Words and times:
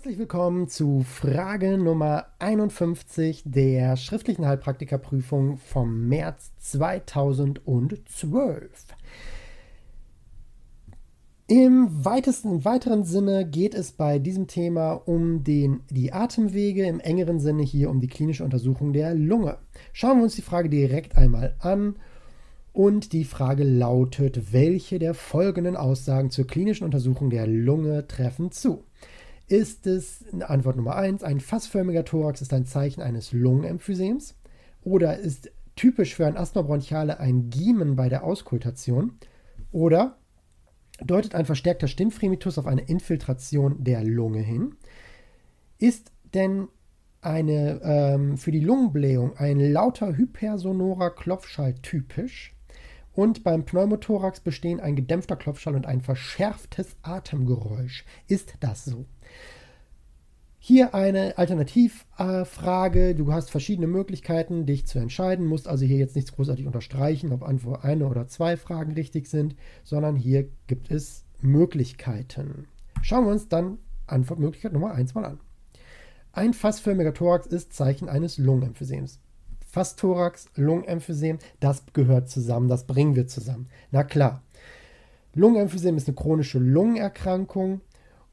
Herzlich 0.00 0.18
willkommen 0.18 0.66
zu 0.66 1.02
Frage 1.02 1.76
Nummer 1.76 2.28
51 2.38 3.42
der 3.44 3.98
schriftlichen 3.98 4.46
Heilpraktikerprüfung 4.46 5.58
vom 5.58 6.08
März 6.08 6.52
2012. 6.58 8.70
Im 11.48 12.02
weitesten, 12.02 12.64
weiteren 12.64 13.04
Sinne 13.04 13.44
geht 13.44 13.74
es 13.74 13.92
bei 13.92 14.18
diesem 14.18 14.46
Thema 14.46 14.92
um 14.92 15.44
den, 15.44 15.82
die 15.90 16.14
Atemwege, 16.14 16.86
im 16.86 17.00
engeren 17.00 17.38
Sinne 17.38 17.62
hier 17.62 17.90
um 17.90 18.00
die 18.00 18.08
klinische 18.08 18.44
Untersuchung 18.44 18.94
der 18.94 19.14
Lunge. 19.14 19.58
Schauen 19.92 20.16
wir 20.16 20.24
uns 20.24 20.34
die 20.34 20.40
Frage 20.40 20.70
direkt 20.70 21.18
einmal 21.18 21.56
an. 21.58 21.96
Und 22.72 23.12
die 23.12 23.24
Frage 23.24 23.64
lautet, 23.64 24.54
welche 24.54 24.98
der 24.98 25.12
folgenden 25.12 25.76
Aussagen 25.76 26.30
zur 26.30 26.46
klinischen 26.46 26.84
Untersuchung 26.84 27.28
der 27.28 27.46
Lunge 27.46 28.06
treffen 28.06 28.50
zu? 28.50 28.84
Ist 29.50 29.88
es 29.88 30.24
Antwort 30.46 30.76
Nummer 30.76 30.94
1, 30.94 31.24
ein 31.24 31.40
fassförmiger 31.40 32.04
Thorax 32.04 32.40
ist 32.40 32.52
ein 32.52 32.66
Zeichen 32.66 33.02
eines 33.02 33.32
Lungenemphysiems? 33.32 34.36
Oder 34.84 35.18
ist 35.18 35.50
typisch 35.74 36.14
für 36.14 36.24
ein 36.24 36.36
Asthma 36.36 36.62
bronchiale 36.62 37.18
ein 37.18 37.50
Giemen 37.50 37.96
bei 37.96 38.08
der 38.08 38.22
Auskultation? 38.22 39.18
Oder 39.72 40.18
deutet 41.04 41.34
ein 41.34 41.46
verstärkter 41.46 41.88
Stimmfremitus 41.88 42.58
auf 42.58 42.66
eine 42.68 42.82
Infiltration 42.82 43.82
der 43.82 44.04
Lunge 44.04 44.38
hin? 44.38 44.76
Ist 45.78 46.12
denn 46.32 46.68
eine 47.20 47.80
ähm, 47.82 48.36
für 48.36 48.52
die 48.52 48.60
Lungenblähung 48.60 49.36
ein 49.36 49.58
lauter 49.58 50.16
hypersonorer 50.16 51.10
Klopfschall 51.10 51.74
typisch? 51.82 52.54
Und 53.12 53.42
beim 53.42 53.64
Pneumothorax 53.64 54.40
bestehen 54.40 54.80
ein 54.80 54.96
gedämpfter 54.96 55.36
Klopfschall 55.36 55.74
und 55.74 55.86
ein 55.86 56.00
verschärftes 56.00 56.96
Atemgeräusch. 57.02 58.04
Ist 58.28 58.54
das 58.60 58.84
so? 58.84 59.04
Hier 60.62 60.94
eine 60.94 61.38
Alternativfrage. 61.38 63.14
Du 63.14 63.32
hast 63.32 63.50
verschiedene 63.50 63.86
Möglichkeiten, 63.86 64.66
dich 64.66 64.86
zu 64.86 64.98
entscheiden, 64.98 65.46
musst 65.46 65.66
also 65.66 65.86
hier 65.86 65.96
jetzt 65.96 66.16
nichts 66.16 66.32
großartig 66.32 66.66
unterstreichen, 66.66 67.32
ob 67.32 67.42
eine 67.42 68.06
oder 68.06 68.28
zwei 68.28 68.58
Fragen 68.58 68.92
richtig 68.92 69.26
sind, 69.26 69.56
sondern 69.84 70.16
hier 70.16 70.48
gibt 70.66 70.90
es 70.90 71.24
Möglichkeiten. 71.40 72.68
Schauen 73.02 73.24
wir 73.24 73.32
uns 73.32 73.48
dann 73.48 73.78
Antwortmöglichkeit 74.06 74.74
Nummer 74.74 74.92
1 74.92 75.14
mal 75.14 75.24
an. 75.24 75.40
Ein 76.32 76.52
fassförmiger 76.52 77.14
Thorax 77.14 77.46
ist 77.46 77.72
Zeichen 77.72 78.08
eines 78.08 78.36
Lungenemphysiems. 78.36 79.18
Fassthorax, 79.70 80.46
Lungenemphysem, 80.56 81.38
das 81.60 81.84
gehört 81.92 82.28
zusammen, 82.28 82.68
das 82.68 82.86
bringen 82.86 83.16
wir 83.16 83.26
zusammen. 83.26 83.68
Na 83.90 84.04
klar. 84.04 84.42
Lungenemphysem 85.34 85.96
ist 85.96 86.08
eine 86.08 86.16
chronische 86.16 86.58
Lungenerkrankung 86.58 87.80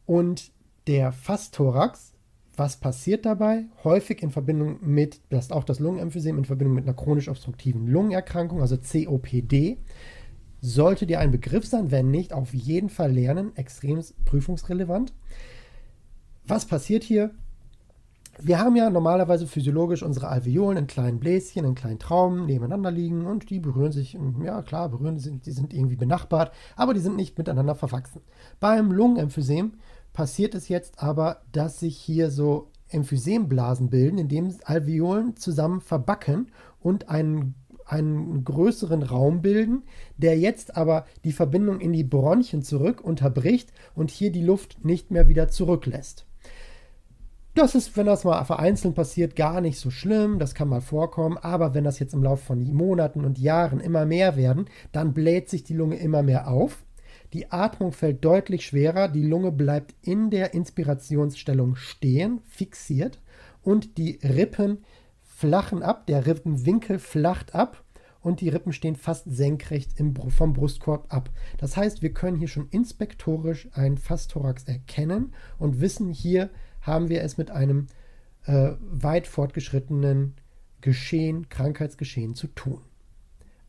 und 0.06 0.52
der 0.88 1.12
Fassthorax 1.12 2.14
was 2.58 2.78
passiert 2.78 3.26
dabei? 3.26 3.66
Häufig 3.84 4.24
in 4.24 4.32
Verbindung 4.32 4.80
mit, 4.82 5.22
das 5.30 5.46
ist 5.46 5.54
auch 5.54 5.64
das 5.64 5.80
Lungenemphysem, 5.80 6.40
in 6.40 6.46
Verbindung 6.46 6.74
mit 6.74 6.86
einer 6.86 6.96
chronisch 6.96 7.30
obstruktiven 7.30 7.88
Lungenerkrankung, 7.88 8.62
also 8.62 8.78
COPD. 8.78 9.78
Sollte 10.60 11.06
dir 11.06 11.20
ein 11.20 11.30
Begriff 11.30 11.68
sein, 11.68 11.92
wenn 11.92 12.10
nicht, 12.10 12.34
auf 12.34 12.56
jeden 12.56 12.90
Fall 12.90 13.12
lernen, 13.12 13.56
extrem 13.56 14.02
prüfungsrelevant. 14.26 15.14
Was 16.46 16.66
passiert 16.66 17.04
hier? 17.04 17.30
Wir 18.40 18.60
haben 18.60 18.76
ja 18.76 18.90
normalerweise 18.92 19.48
physiologisch 19.48 20.04
unsere 20.04 20.28
Alveolen 20.28 20.78
in 20.78 20.88
kleinen 20.88 21.20
Bläschen, 21.20 21.66
in 21.66 21.74
kleinen 21.74 21.98
Traumen 21.98 22.46
nebeneinander 22.46 22.92
liegen 22.92 23.26
und 23.26 23.50
die 23.50 23.60
berühren 23.60 23.92
sich, 23.92 24.18
ja 24.44 24.62
klar, 24.62 24.90
berühren 24.90 25.18
sich, 25.18 25.42
die 25.42 25.52
sind 25.52 25.74
irgendwie 25.74 25.96
benachbart, 25.96 26.52
aber 26.76 26.94
die 26.94 27.00
sind 27.00 27.16
nicht 27.16 27.38
miteinander 27.38 27.74
verwachsen. 27.74 28.22
Beim 28.60 28.92
Lungenemphysem 28.92 29.74
passiert 30.14 30.54
es 30.54 30.70
jetzt 30.70 31.02
aber, 31.02 31.42
dass 31.52 31.80
sich 31.80 31.98
hier 31.98 32.30
so 32.30 32.70
Emphysemblasen 32.90 33.90
bilden, 33.90 34.20
indem 34.20 34.54
Alveolen 34.66 35.36
zusammen 35.36 35.82
verbacken 35.82 36.52
und 36.80 37.10
einen, 37.10 37.56
einen 37.86 38.44
größeren 38.44 39.02
Raum 39.02 39.42
bilden, 39.42 39.82
der 40.18 40.38
jetzt 40.38 40.78
aber 40.78 41.06
die 41.24 41.32
Verbindung 41.34 41.80
in 41.80 41.92
die 41.92 42.04
Bronchien 42.04 42.62
zurück 42.62 43.02
unterbricht 43.02 43.74
und 43.96 44.12
hier 44.12 44.32
die 44.32 44.44
Luft 44.44 44.86
nicht 44.86 45.10
mehr 45.10 45.28
wieder 45.28 45.48
zurücklässt. 45.48 46.27
Das 47.58 47.74
ist, 47.76 47.98
wenn 47.98 48.06
das 48.06 48.24
mal 48.24 48.44
vereinzelt 48.46 48.94
passiert, 48.94 49.36
gar 49.36 49.62
nicht 49.62 49.80
so 49.80 49.90
schlimm, 49.90 50.38
das 50.38 50.54
kann 50.54 50.70
mal 50.70 50.82
vorkommen, 50.82 51.38
aber 51.38 51.74
wenn 51.74 51.84
das 51.84 51.98
jetzt 51.98 52.14
im 52.14 52.22
Laufe 52.22 52.46
von 52.46 52.72
Monaten 52.74 53.26
und 53.26 53.40
Jahren 53.40 53.80
immer 53.80 54.06
mehr 54.06 54.38
werden, 54.38 54.70
dann 54.92 55.14
bläht 55.14 55.50
sich 55.50 55.64
die 55.64 55.74
Lunge 55.74 55.96
immer 55.96 56.22
mehr 56.22 56.48
auf 56.48 56.84
die 57.34 57.52
Atmung 57.52 57.92
fällt 57.92 58.24
deutlich 58.24 58.66
schwerer, 58.66 59.10
die 59.10 59.26
Lunge 59.26 59.52
bleibt 59.52 59.96
in 60.02 60.30
der 60.30 60.54
Inspirationsstellung 60.54 61.76
stehen, 61.76 62.40
fixiert 62.46 63.22
und 63.62 63.98
die 63.98 64.20
Rippen 64.24 64.86
flachen 65.24 65.84
ab, 65.84 66.08
der 66.08 66.26
Rippenwinkel 66.26 67.00
flacht 67.00 67.54
ab 67.54 67.84
und 68.22 68.40
die 68.40 68.50
Rippen 68.50 68.72
stehen 68.72 68.96
fast 68.96 69.26
senkrecht 69.30 70.00
im, 70.00 70.16
vom 70.16 70.54
Brustkorb 70.54 71.14
ab. 71.14 71.30
Das 71.58 71.76
heißt, 71.76 72.02
wir 72.02 72.14
können 72.14 72.38
hier 72.38 72.48
schon 72.48 72.70
inspektorisch 72.70 73.68
einen 73.74 73.98
Fastthorax 73.98 74.64
erkennen 74.64 75.34
und 75.60 75.82
wissen, 75.82 76.10
hier 76.10 76.50
haben 76.88 77.10
wir 77.10 77.22
es 77.22 77.38
mit 77.38 77.52
einem 77.52 77.88
äh, 78.46 78.72
weit 78.80 79.28
fortgeschrittenen 79.28 80.36
Geschehen, 80.82 81.50
Krankheitsgeschehen 81.50 82.34
zu 82.34 82.48
tun. 82.48 82.82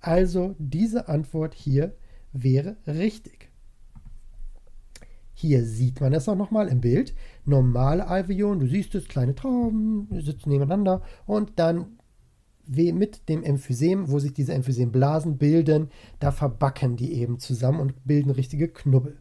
Also 0.00 0.54
diese 0.58 1.08
Antwort 1.08 1.54
hier 1.54 1.96
wäre 2.32 2.76
richtig. 2.86 3.50
Hier 5.34 5.64
sieht 5.64 6.00
man 6.00 6.12
es 6.12 6.28
auch 6.28 6.36
nochmal 6.36 6.68
im 6.68 6.80
Bild. 6.80 7.14
Normale 7.44 8.06
Alveolen, 8.06 8.60
du 8.60 8.66
siehst 8.66 8.94
es, 8.94 9.06
kleine 9.06 9.34
Trauben, 9.34 10.08
sitzen 10.20 10.50
nebeneinander 10.50 11.02
und 11.26 11.58
dann 11.58 11.98
mit 12.66 13.28
dem 13.28 13.42
Emphysem, 13.44 14.10
wo 14.10 14.18
sich 14.18 14.34
diese 14.34 14.52
Emphysemblasen 14.52 15.38
bilden, 15.38 15.88
da 16.18 16.32
verbacken 16.32 16.96
die 16.96 17.14
eben 17.14 17.38
zusammen 17.38 17.80
und 17.80 18.04
bilden 18.04 18.30
richtige 18.30 18.68
Knubbel. 18.68 19.16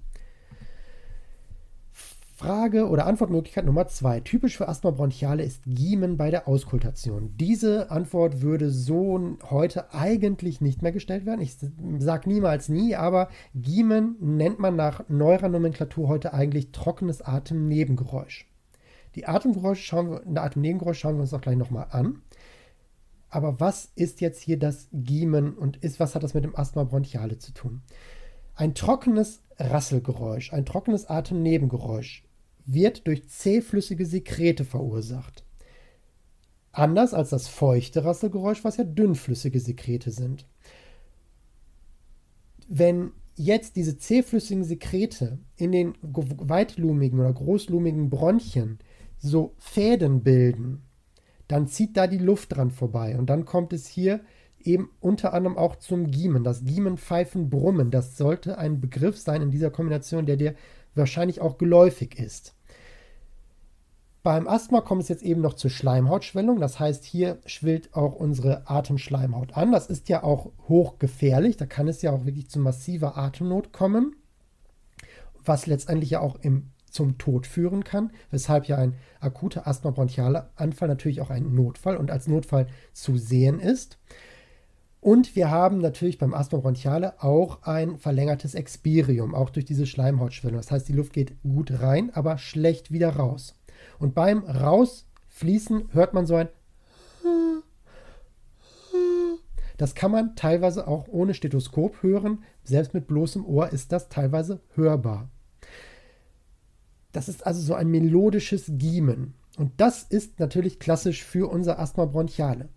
Frage 2.37 2.87
oder 2.87 3.07
Antwortmöglichkeit 3.07 3.65
Nummer 3.65 3.87
zwei. 3.87 4.19
Typisch 4.19 4.57
für 4.57 4.67
Asthma 4.67 4.91
bronchiale 4.91 5.41
ist 5.41 5.63
Giemen 5.65 6.17
bei 6.17 6.29
der 6.29 6.47
Auskultation. 6.47 7.35
Diese 7.35 7.89
Antwort 7.89 8.41
würde 8.43 8.69
so 8.69 9.37
heute 9.49 9.91
eigentlich 9.91 10.61
nicht 10.61 10.83
mehr 10.83 10.91
gestellt 10.91 11.25
werden. 11.25 11.41
Ich 11.41 11.57
sage 11.97 12.29
niemals 12.29 12.69
nie, 12.69 12.95
aber 12.95 13.29
Giemen 13.55 14.17
nennt 14.19 14.59
man 14.59 14.75
nach 14.75 15.09
neuer 15.09 15.49
Nomenklatur 15.49 16.07
heute 16.09 16.31
eigentlich 16.35 16.71
trockenes 16.71 17.23
Atemnebengeräusch. 17.23 18.45
Die 19.15 19.25
Atemgeräusche 19.25 19.81
schauen 19.83 20.11
wir, 20.11 20.43
Atemnebengeräusch 20.43 20.99
schauen 20.99 21.15
wir 21.15 21.21
uns 21.21 21.33
auch 21.33 21.41
gleich 21.41 21.57
nochmal 21.57 21.87
an. 21.89 22.21
Aber 23.29 23.59
was 23.59 23.91
ist 23.95 24.21
jetzt 24.21 24.43
hier 24.43 24.59
das 24.59 24.89
Giemen 24.93 25.55
und 25.55 25.77
ist, 25.77 25.99
was 25.99 26.13
hat 26.13 26.21
das 26.21 26.35
mit 26.35 26.43
dem 26.43 26.55
Asthma 26.55 26.83
bronchiale 26.83 27.39
zu 27.39 27.51
tun? 27.51 27.81
Ein 28.53 28.75
trockenes 28.75 29.41
Rasselgeräusch, 29.57 30.53
ein 30.53 30.65
trockenes 30.67 31.09
Atemnebengeräusch 31.09 32.26
wird 32.67 33.07
durch 33.07 33.27
zähflüssige 33.27 34.05
Sekrete 34.05 34.65
verursacht. 34.65 35.43
Anders 36.71 37.15
als 37.15 37.31
das 37.31 37.47
feuchte 37.47 38.05
Rasselgeräusch, 38.05 38.63
was 38.63 38.77
ja 38.77 38.83
dünnflüssige 38.83 39.59
Sekrete 39.59 40.11
sind. 40.11 40.45
Wenn 42.67 43.13
jetzt 43.35 43.77
diese 43.77 43.97
zähflüssigen 43.97 44.63
Sekrete 44.63 45.39
in 45.55 45.71
den 45.71 45.95
weitlumigen 46.01 47.19
oder 47.19 47.33
großlumigen 47.33 48.09
Bronchien 48.09 48.79
so 49.17 49.55
Fäden 49.57 50.21
bilden, 50.21 50.83
dann 51.47 51.67
zieht 51.67 51.95
da 51.95 52.05
die 52.05 52.17
Luft 52.17 52.55
dran 52.55 52.71
vorbei 52.71 53.17
und 53.17 53.27
dann 53.29 53.45
kommt 53.45 53.71
es 53.73 53.87
hier 53.87 54.19
eben 54.59 54.89
unter 54.99 55.33
anderem 55.33 55.57
auch 55.57 55.77
zum 55.77 56.11
Giemen. 56.11 56.43
Das 56.43 56.65
Giemen, 56.65 56.97
Pfeifen, 56.97 57.49
Brummen, 57.49 57.89
das 57.89 58.17
sollte 58.17 58.57
ein 58.57 58.81
Begriff 58.81 59.17
sein 59.17 59.41
in 59.41 59.51
dieser 59.51 59.71
Kombination, 59.71 60.25
der 60.25 60.35
dir 60.35 60.55
wahrscheinlich 60.93 61.39
auch 61.39 61.57
geläufig 61.57 62.19
ist. 62.19 62.56
Beim 64.27 64.45
Asthma 64.45 64.81
kommt 64.81 65.03
es 65.03 65.07
jetzt 65.07 65.23
eben 65.23 65.39
noch 65.39 65.53
zur 65.53 65.71
Schleimhautschwellung. 65.71 66.59
Das 66.59 66.81
heißt, 66.81 67.05
hier 67.05 67.37
schwillt 67.45 67.95
auch 67.95 68.13
unsere 68.13 68.69
Atemschleimhaut 68.69 69.55
an. 69.55 69.71
Das 69.71 69.87
ist 69.87 70.09
ja 70.09 70.21
auch 70.21 70.51
hochgefährlich. 70.67 71.55
Da 71.55 71.65
kann 71.65 71.87
es 71.87 72.01
ja 72.01 72.11
auch 72.11 72.25
wirklich 72.25 72.49
zu 72.49 72.59
massiver 72.59 73.17
Atemnot 73.17 73.71
kommen, 73.71 74.17
was 75.45 75.65
letztendlich 75.65 76.09
ja 76.09 76.19
auch 76.19 76.35
im, 76.41 76.71
zum 76.91 77.17
Tod 77.17 77.47
führen 77.47 77.85
kann, 77.85 78.11
weshalb 78.29 78.65
ja 78.65 78.75
ein 78.75 78.95
akuter 79.21 79.65
asthma-bronchialer 79.65 80.51
Anfall 80.57 80.89
natürlich 80.89 81.21
auch 81.21 81.29
ein 81.29 81.55
Notfall 81.55 81.95
und 81.95 82.11
als 82.11 82.27
Notfall 82.27 82.67
zu 82.91 83.15
sehen 83.15 83.61
ist. 83.61 83.97
Und 84.99 85.37
wir 85.37 85.49
haben 85.51 85.77
natürlich 85.77 86.17
beim 86.17 86.33
Asthma 86.33 86.59
bronchiale 86.59 87.23
auch 87.23 87.63
ein 87.63 87.97
verlängertes 87.97 88.55
Expirium, 88.55 89.33
auch 89.33 89.51
durch 89.51 89.63
diese 89.63 89.85
Schleimhautschwellung. 89.85 90.57
Das 90.57 90.69
heißt, 90.69 90.89
die 90.89 90.93
Luft 90.93 91.13
geht 91.13 91.41
gut 91.43 91.79
rein, 91.79 92.11
aber 92.13 92.37
schlecht 92.37 92.91
wieder 92.91 93.11
raus. 93.15 93.56
Und 93.99 94.15
beim 94.15 94.43
Rausfließen 94.43 95.93
hört 95.93 96.13
man 96.13 96.25
so 96.25 96.35
ein 96.35 96.49
das 99.77 99.93
kann 99.93 100.11
man 100.11 100.35
teilweise 100.35 100.87
auch 100.87 101.07
ohne 101.07 101.35
Stethoskop 101.35 102.01
hören. 102.01 102.43
Selbst 102.63 102.93
mit 102.93 103.07
bloßem 103.07 103.45
Ohr 103.45 103.71
ist 103.71 103.91
das 103.91 104.09
teilweise 104.09 104.59
hörbar. 104.73 105.29
Das 107.11 107.29
ist 107.29 107.45
also 107.45 107.61
so 107.61 107.75
ein 107.75 107.87
melodisches 107.87 108.65
Giemen. 108.67 109.35
Und 109.57 109.71
das 109.77 110.03
ist 110.03 110.39
natürlich 110.39 110.79
klassisch 110.79 111.23
für 111.23 111.49
unser 111.51 111.79
Asthma 111.79 112.05
bronchiale. 112.05 112.69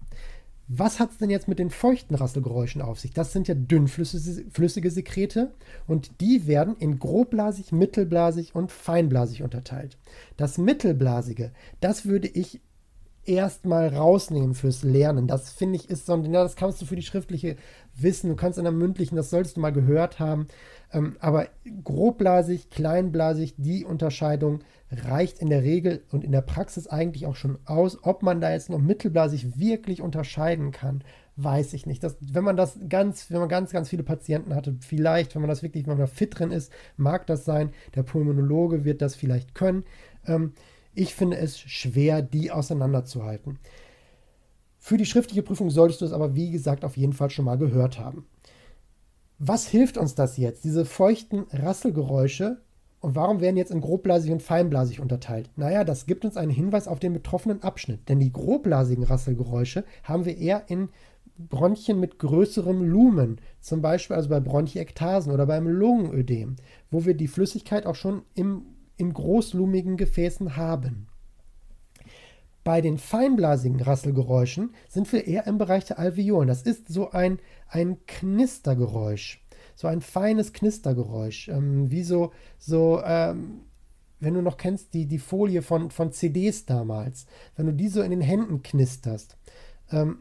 Was 0.73 1.01
hat 1.01 1.11
es 1.11 1.19
denn 1.19 1.31
jetzt 1.31 1.49
mit 1.49 1.59
den 1.59 1.69
feuchten 1.69 2.15
Rasselgeräuschen 2.15 2.81
auf 2.81 3.01
sich? 3.01 3.13
Das 3.13 3.33
sind 3.33 3.49
ja 3.49 3.57
dünnflüssige 3.57 4.91
Sekrete 4.93 5.53
und 5.89 6.21
die 6.21 6.47
werden 6.47 6.77
in 6.79 7.01
grobblasig, 7.01 7.73
mittelblasig 7.73 8.55
und 8.55 8.71
feinblasig 8.71 9.43
unterteilt. 9.43 9.99
Das 10.37 10.59
mittelblasige, 10.59 11.51
das 11.81 12.07
würde 12.07 12.29
ich 12.29 12.61
erstmal 13.25 13.89
rausnehmen 13.89 14.55
fürs 14.55 14.83
Lernen. 14.83 15.27
Das 15.27 15.53
finde 15.53 15.77
ich 15.77 15.91
ist 15.91 16.07
so, 16.07 16.17
ja, 16.17 16.43
das 16.43 16.57
kannst 16.57 16.81
du 16.81 16.87
für 16.87 16.97
die 16.97 17.03
schriftliche 17.03 17.57
wissen, 17.95 18.31
du 18.31 18.37
kannst 18.37 18.59
in 18.59 18.65
der 18.65 18.73
mündlichen, 18.73 19.17
das 19.17 19.31
solltest 19.31 19.57
du 19.57 19.61
mal 19.61 19.73
gehört 19.73 20.19
haben. 20.19 20.49
Ähm, 20.93 21.17
aber 21.21 21.49
grobblasig, 21.85 22.71
kleinblasig, 22.71 23.55
die 23.57 23.85
Unterscheidung 23.85 24.61
reicht 24.91 25.39
in 25.39 25.51
der 25.51 25.63
Regel 25.63 26.03
und 26.11 26.25
in 26.25 26.33
der 26.33 26.41
Praxis 26.41 26.89
eigentlich 26.89 27.27
auch 27.27 27.37
schon 27.37 27.59
aus. 27.65 27.99
Ob 28.03 28.23
man 28.23 28.41
da 28.41 28.51
jetzt 28.51 28.71
noch 28.71 28.81
mittelblasig 28.81 29.59
wirklich 29.59 30.03
unterscheiden 30.03 30.73
kann, 30.73 31.05
weiß 31.37 31.75
ich 31.75 31.87
nicht. 31.87 32.03
Das, 32.03 32.17
wenn 32.21 32.45
man 32.45 32.57
das 32.57 32.79
ganz, 32.89 33.31
wenn 33.31 33.39
man 33.39 33.49
ganz, 33.49 33.71
ganz 33.71 33.89
viele 33.89 34.03
Patienten 34.03 34.55
hatte, 34.55 34.77
vielleicht, 34.81 35.35
wenn 35.35 35.43
man 35.43 35.49
das 35.49 35.63
wirklich, 35.63 35.85
wenn 35.85 35.93
man 35.93 36.01
da 36.01 36.07
fit 36.07 36.39
drin 36.39 36.51
ist, 36.51 36.73
mag 36.97 37.27
das 37.27 37.45
sein. 37.45 37.71
Der 37.95 38.03
Pulmonologe 38.03 38.85
wird 38.85 39.01
das 39.01 39.15
vielleicht 39.15 39.55
können. 39.55 39.85
Ähm, 40.27 40.53
ich 40.95 41.15
finde 41.15 41.37
es 41.39 41.59
schwer, 41.59 42.23
die 42.23 42.51
auseinanderzuhalten. 42.51 43.59
Für 44.79 44.97
die 44.97 45.07
schriftliche 45.07 45.43
Prüfung 45.43 45.71
solltest 45.71 46.01
du 46.01 46.05
es 46.07 46.13
aber, 46.13 46.35
wie 46.35 46.51
gesagt, 46.51 46.85
auf 46.85 46.97
jeden 46.97 47.13
Fall 47.13 47.31
schon 47.31 47.45
mal 47.45 47.59
gehört 47.59 47.99
haben. 47.99 48.27
Was 49.39 49.67
hilft 49.69 49.99
uns 49.99 50.15
das 50.15 50.37
jetzt? 50.37 50.65
Diese 50.65 50.85
feuchten 50.85 51.47
Rasselgeräusche 51.51 52.61
und 53.01 53.15
warum 53.15 53.41
werden 53.41 53.57
jetzt 53.57 53.71
in 53.71 53.81
grobblasig 53.81 54.31
und 54.31 54.43
feinblasig 54.43 55.01
unterteilt? 55.01 55.51
Naja, 55.57 55.85
das 55.85 56.07
gibt 56.07 56.25
uns 56.25 56.37
einen 56.37 56.51
Hinweis 56.51 56.87
auf 56.87 57.01
den 57.01 57.15
betroffenen 57.15 57.63
Abschnitt. 57.63 58.09
Denn 58.09 58.21
die 58.21 58.33
grobblasigen 58.33 59.05
Rasselgeräusche 59.05 59.85
haben 60.05 60.27
wir 60.27 60.37
eher 60.37 60.65
in 60.69 60.91
Bronchien 61.49 61.99
mit 61.99 62.19
größerem 62.19 62.83
Lumen, 62.83 63.41
zum 63.61 63.81
Beispiel 63.81 64.17
also 64.17 64.29
bei 64.29 64.41
Bronchiektasen 64.41 65.33
oder 65.33 65.47
beim 65.47 65.67
Lungenödem, 65.67 66.57
wo 66.91 67.07
wir 67.07 67.15
die 67.15 67.29
Flüssigkeit 67.29 67.87
auch 67.87 67.95
schon 67.95 68.23
im, 68.35 68.63
in 69.01 69.13
großlumigen 69.13 69.97
Gefäßen 69.97 70.57
haben. 70.57 71.09
Bei 72.63 72.81
den 72.81 72.99
feinblasigen 72.99 73.81
Rasselgeräuschen 73.81 74.75
sind 74.89 75.11
wir 75.13 75.27
eher 75.27 75.47
im 75.47 75.59
Bereich 75.59 75.87
der 75.87 75.99
Alveolen. 75.99 76.47
Das 76.47 76.63
ist 76.63 76.89
so 76.89 77.11
ein, 77.11 77.39
ein 77.69 78.05
Knistergeräusch 78.07 79.43
so 79.81 79.89
ein 79.89 80.03
feines 80.03 80.53
Knistergeräusch, 80.53 81.49
ähm, 81.49 81.91
wie 81.91 82.03
so, 82.03 82.33
so 82.59 83.01
ähm, 83.03 83.63
wenn 84.21 84.35
du 84.35 84.43
noch 84.43 84.59
kennst, 84.59 84.93
die, 84.93 85.07
die 85.07 85.19
Folie 85.19 85.63
von, 85.63 85.91
von 85.91 86.13
CDs 86.13 86.67
damals, 86.67 87.25
wenn 87.57 87.65
du 87.65 87.73
die 87.73 87.89
so 87.89 88.03
in 88.03 88.11
den 88.11 88.21
Händen 88.21 88.63
knisterst, 88.63 89.39
ähm, 89.91 90.19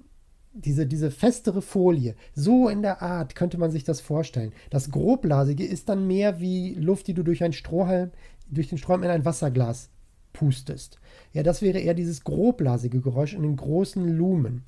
diese, 0.53 0.87
diese 0.87 1.11
festere 1.11 1.61
Folie, 1.61 2.15
so 2.33 2.69
in 2.69 2.81
der 2.81 3.01
Art 3.01 3.35
könnte 3.35 3.57
man 3.57 3.69
sich 3.69 3.83
das 3.83 3.99
vorstellen. 3.99 4.53
Das 4.69 4.91
Grobblasige 4.91 5.65
ist 5.65 5.89
dann 5.89 6.07
mehr 6.07 6.39
wie 6.39 6.75
Luft, 6.75 7.07
die 7.07 7.13
du 7.13 7.23
durch 7.23 7.43
einen 7.43 7.53
Strohhalm, 7.53 8.11
durch 8.50 8.69
den 8.69 8.78
Strohhalm 8.78 9.04
in 9.04 9.10
ein 9.10 9.25
Wasserglas 9.25 9.90
pustest. 10.34 11.00
Ja, 11.34 11.44
das 11.44 11.62
wäre 11.62 11.80
eher 11.80 11.94
dieses 11.94 12.24
grobblasige 12.24 13.01
Geräusch 13.01 13.34
in 13.34 13.44
den 13.44 13.56
großen 13.56 14.07
Lumen. 14.07 14.63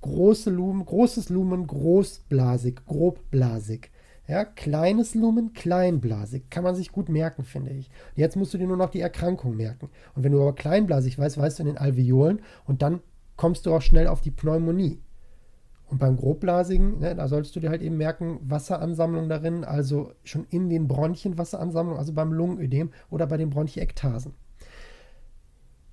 Große 0.00 0.50
Lumen, 0.50 0.84
großes 0.84 1.30
Lumen, 1.30 1.66
großblasig, 1.66 2.84
grobblasig. 2.86 3.90
Ja, 4.28 4.44
kleines 4.44 5.14
Lumen, 5.14 5.52
kleinblasig. 5.52 6.50
Kann 6.50 6.64
man 6.64 6.74
sich 6.74 6.90
gut 6.90 7.08
merken, 7.08 7.44
finde 7.44 7.70
ich. 7.70 7.88
Und 7.88 8.18
jetzt 8.18 8.36
musst 8.36 8.52
du 8.54 8.58
dir 8.58 8.66
nur 8.66 8.76
noch 8.76 8.90
die 8.90 9.00
Erkrankung 9.00 9.56
merken. 9.56 9.88
Und 10.14 10.24
wenn 10.24 10.32
du 10.32 10.40
aber 10.40 10.54
kleinblasig 10.54 11.18
weißt, 11.18 11.38
weißt 11.38 11.58
du 11.58 11.62
in 11.62 11.68
den 11.68 11.78
Alveolen 11.78 12.40
und 12.64 12.82
dann 12.82 13.00
kommst 13.36 13.66
du 13.66 13.74
auch 13.74 13.82
schnell 13.82 14.08
auf 14.08 14.20
die 14.20 14.30
Pneumonie. 14.30 15.00
Und 15.88 15.98
beim 15.98 16.16
Grobblasigen, 16.16 16.98
ne, 16.98 17.14
da 17.14 17.28
solltest 17.28 17.54
du 17.54 17.60
dir 17.60 17.70
halt 17.70 17.82
eben 17.82 17.96
merken, 17.96 18.40
Wasseransammlung 18.42 19.28
darin, 19.28 19.64
also 19.64 20.12
schon 20.24 20.46
in 20.50 20.68
den 20.68 20.88
Bronchien 20.88 21.38
Wasseransammlung, 21.38 21.96
also 21.96 22.12
beim 22.12 22.32
Lungenödem 22.32 22.90
oder 23.08 23.26
bei 23.26 23.36
den 23.36 23.50
Bronchiektasen. 23.50 24.34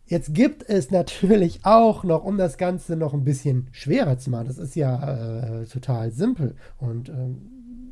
Jetzt 0.05 0.33
gibt 0.33 0.67
es 0.67 0.89
natürlich 0.89 1.59
auch 1.63 2.03
noch, 2.03 2.23
um 2.23 2.37
das 2.37 2.57
Ganze 2.57 2.95
noch 2.95 3.13
ein 3.13 3.23
bisschen 3.23 3.67
schwerer 3.71 4.17
zu 4.17 4.31
machen, 4.31 4.47
das 4.47 4.57
ist 4.57 4.75
ja 4.75 5.61
äh, 5.61 5.65
total 5.65 6.11
simpel 6.11 6.55
und 6.79 7.11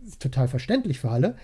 ist 0.06 0.22
total 0.22 0.48
verständlich 0.48 1.00
für 1.00 1.12
alle. 1.12 1.36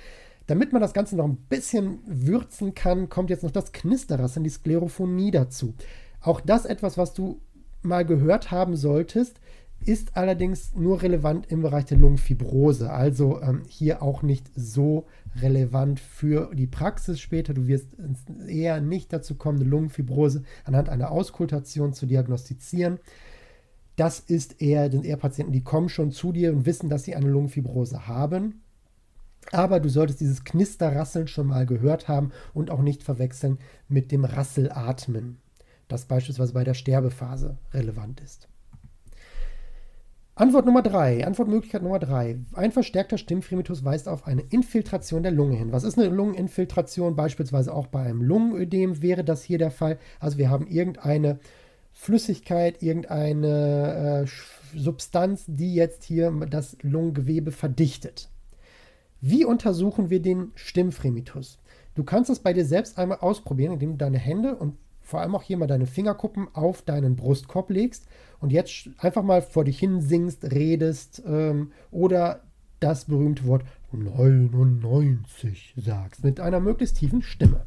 Damit 0.47 0.71
man 0.71 0.81
das 0.81 0.93
Ganze 0.93 1.17
noch 1.17 1.25
ein 1.25 1.37
bisschen 1.49 1.99
würzen 2.05 2.73
kann, 2.73 3.09
kommt 3.09 3.29
jetzt 3.29 3.43
noch 3.43 3.51
das 3.51 3.73
Knisterrasseln, 3.73 4.43
die 4.43 4.49
Sklerophonie 4.49 5.31
dazu. 5.31 5.73
Auch 6.21 6.41
das 6.41 6.65
etwas, 6.65 6.97
was 6.97 7.13
du 7.13 7.41
mal 7.83 8.05
gehört 8.05 8.49
haben 8.49 8.75
solltest, 8.75 9.39
ist 9.85 10.17
allerdings 10.17 10.75
nur 10.75 11.01
relevant 11.01 11.47
im 11.51 11.61
Bereich 11.61 11.85
der 11.85 11.97
Lungenfibrose. 11.97 12.91
Also 12.91 13.41
ähm, 13.41 13.61
hier 13.67 14.01
auch 14.01 14.21
nicht 14.21 14.49
so 14.55 15.05
relevant 15.41 15.99
für 15.99 16.53
die 16.53 16.67
Praxis 16.67 17.19
später. 17.19 17.53
Du 17.53 17.67
wirst 17.67 17.89
eher 18.47 18.81
nicht 18.81 19.13
dazu 19.13 19.35
kommen, 19.35 19.59
eine 19.59 19.69
Lungenfibrose 19.69 20.43
anhand 20.65 20.89
einer 20.89 21.11
Auskultation 21.11 21.93
zu 21.93 22.05
diagnostizieren. 22.05 22.99
Das 23.95 24.19
ist 24.19 24.61
eher, 24.61 24.91
sind 24.91 25.05
eher 25.05 25.17
Patienten, 25.17 25.53
die 25.53 25.63
kommen 25.63 25.89
schon 25.89 26.11
zu 26.11 26.31
dir 26.31 26.51
und 26.53 26.65
wissen, 26.65 26.89
dass 26.89 27.03
sie 27.03 27.15
eine 27.15 27.29
Lungenfibrose 27.29 28.07
haben. 28.07 28.61
Aber 29.51 29.79
du 29.79 29.89
solltest 29.89 30.19
dieses 30.19 30.43
Knisterrasseln 30.43 31.27
schon 31.27 31.47
mal 31.47 31.65
gehört 31.65 32.07
haben 32.07 32.31
und 32.53 32.69
auch 32.69 32.81
nicht 32.81 33.03
verwechseln 33.03 33.59
mit 33.87 34.11
dem 34.11 34.25
Rasselatmen, 34.25 35.37
das 35.87 36.05
beispielsweise 36.05 36.53
bei 36.53 36.63
der 36.63 36.73
Sterbephase 36.73 37.57
relevant 37.73 38.19
ist. 38.19 38.49
Antwort 40.37 40.67
Nummer 40.67 40.83
drei, 40.83 41.25
Antwortmöglichkeit 41.25 41.81
Nummer 41.81 41.97
drei. 41.97 42.37
Ein 42.53 42.71
verstärkter 42.71 43.17
Stimmfremitus 43.17 43.83
weist 43.83 44.07
auf 44.07 44.27
eine 44.27 44.43
Infiltration 44.43 45.23
der 45.23 45.31
Lunge 45.31 45.55
hin. 45.55 45.71
Was 45.71 45.83
ist 45.83 45.97
eine 45.97 46.09
Lungeninfiltration? 46.09 47.15
Beispielsweise 47.15 47.73
auch 47.73 47.87
bei 47.87 48.03
einem 48.03 48.21
Lungenödem 48.21 49.01
wäre 49.01 49.23
das 49.23 49.41
hier 49.41 49.57
der 49.57 49.71
Fall. 49.71 49.97
Also 50.19 50.37
wir 50.37 50.51
haben 50.51 50.67
irgendeine 50.67 51.39
Flüssigkeit, 51.91 52.83
irgendeine 52.83 54.27
äh, 54.27 54.77
Substanz, 54.77 55.45
die 55.47 55.73
jetzt 55.73 56.03
hier 56.03 56.29
das 56.47 56.77
Lungengewebe 56.83 57.51
verdichtet. 57.51 58.29
Wie 59.19 59.43
untersuchen 59.43 60.11
wir 60.11 60.21
den 60.21 60.51
Stimmfremitus? 60.53 61.57
Du 61.95 62.03
kannst 62.03 62.29
es 62.29 62.37
bei 62.37 62.53
dir 62.53 62.65
selbst 62.65 62.99
einmal 62.99 63.17
ausprobieren, 63.21 63.73
indem 63.73 63.93
du 63.93 63.97
deine 63.97 64.19
Hände 64.19 64.55
und 64.55 64.77
vor 65.07 65.21
allem 65.21 65.35
auch 65.35 65.43
hier 65.43 65.57
mal 65.57 65.67
deine 65.67 65.85
Fingerkuppen 65.85 66.49
auf 66.53 66.81
deinen 66.81 67.15
Brustkorb 67.15 67.69
legst 67.69 68.07
und 68.39 68.51
jetzt 68.51 68.89
einfach 68.97 69.23
mal 69.23 69.41
vor 69.41 69.63
dich 69.63 69.79
hin 69.79 70.01
singst, 70.01 70.51
redest 70.51 71.23
ähm, 71.25 71.71
oder 71.91 72.41
das 72.81 73.05
berühmte 73.05 73.45
Wort 73.45 73.63
99 73.91 75.75
sagst 75.77 76.23
mit 76.23 76.41
einer 76.41 76.59
möglichst 76.59 76.97
tiefen 76.97 77.21
Stimme 77.21 77.65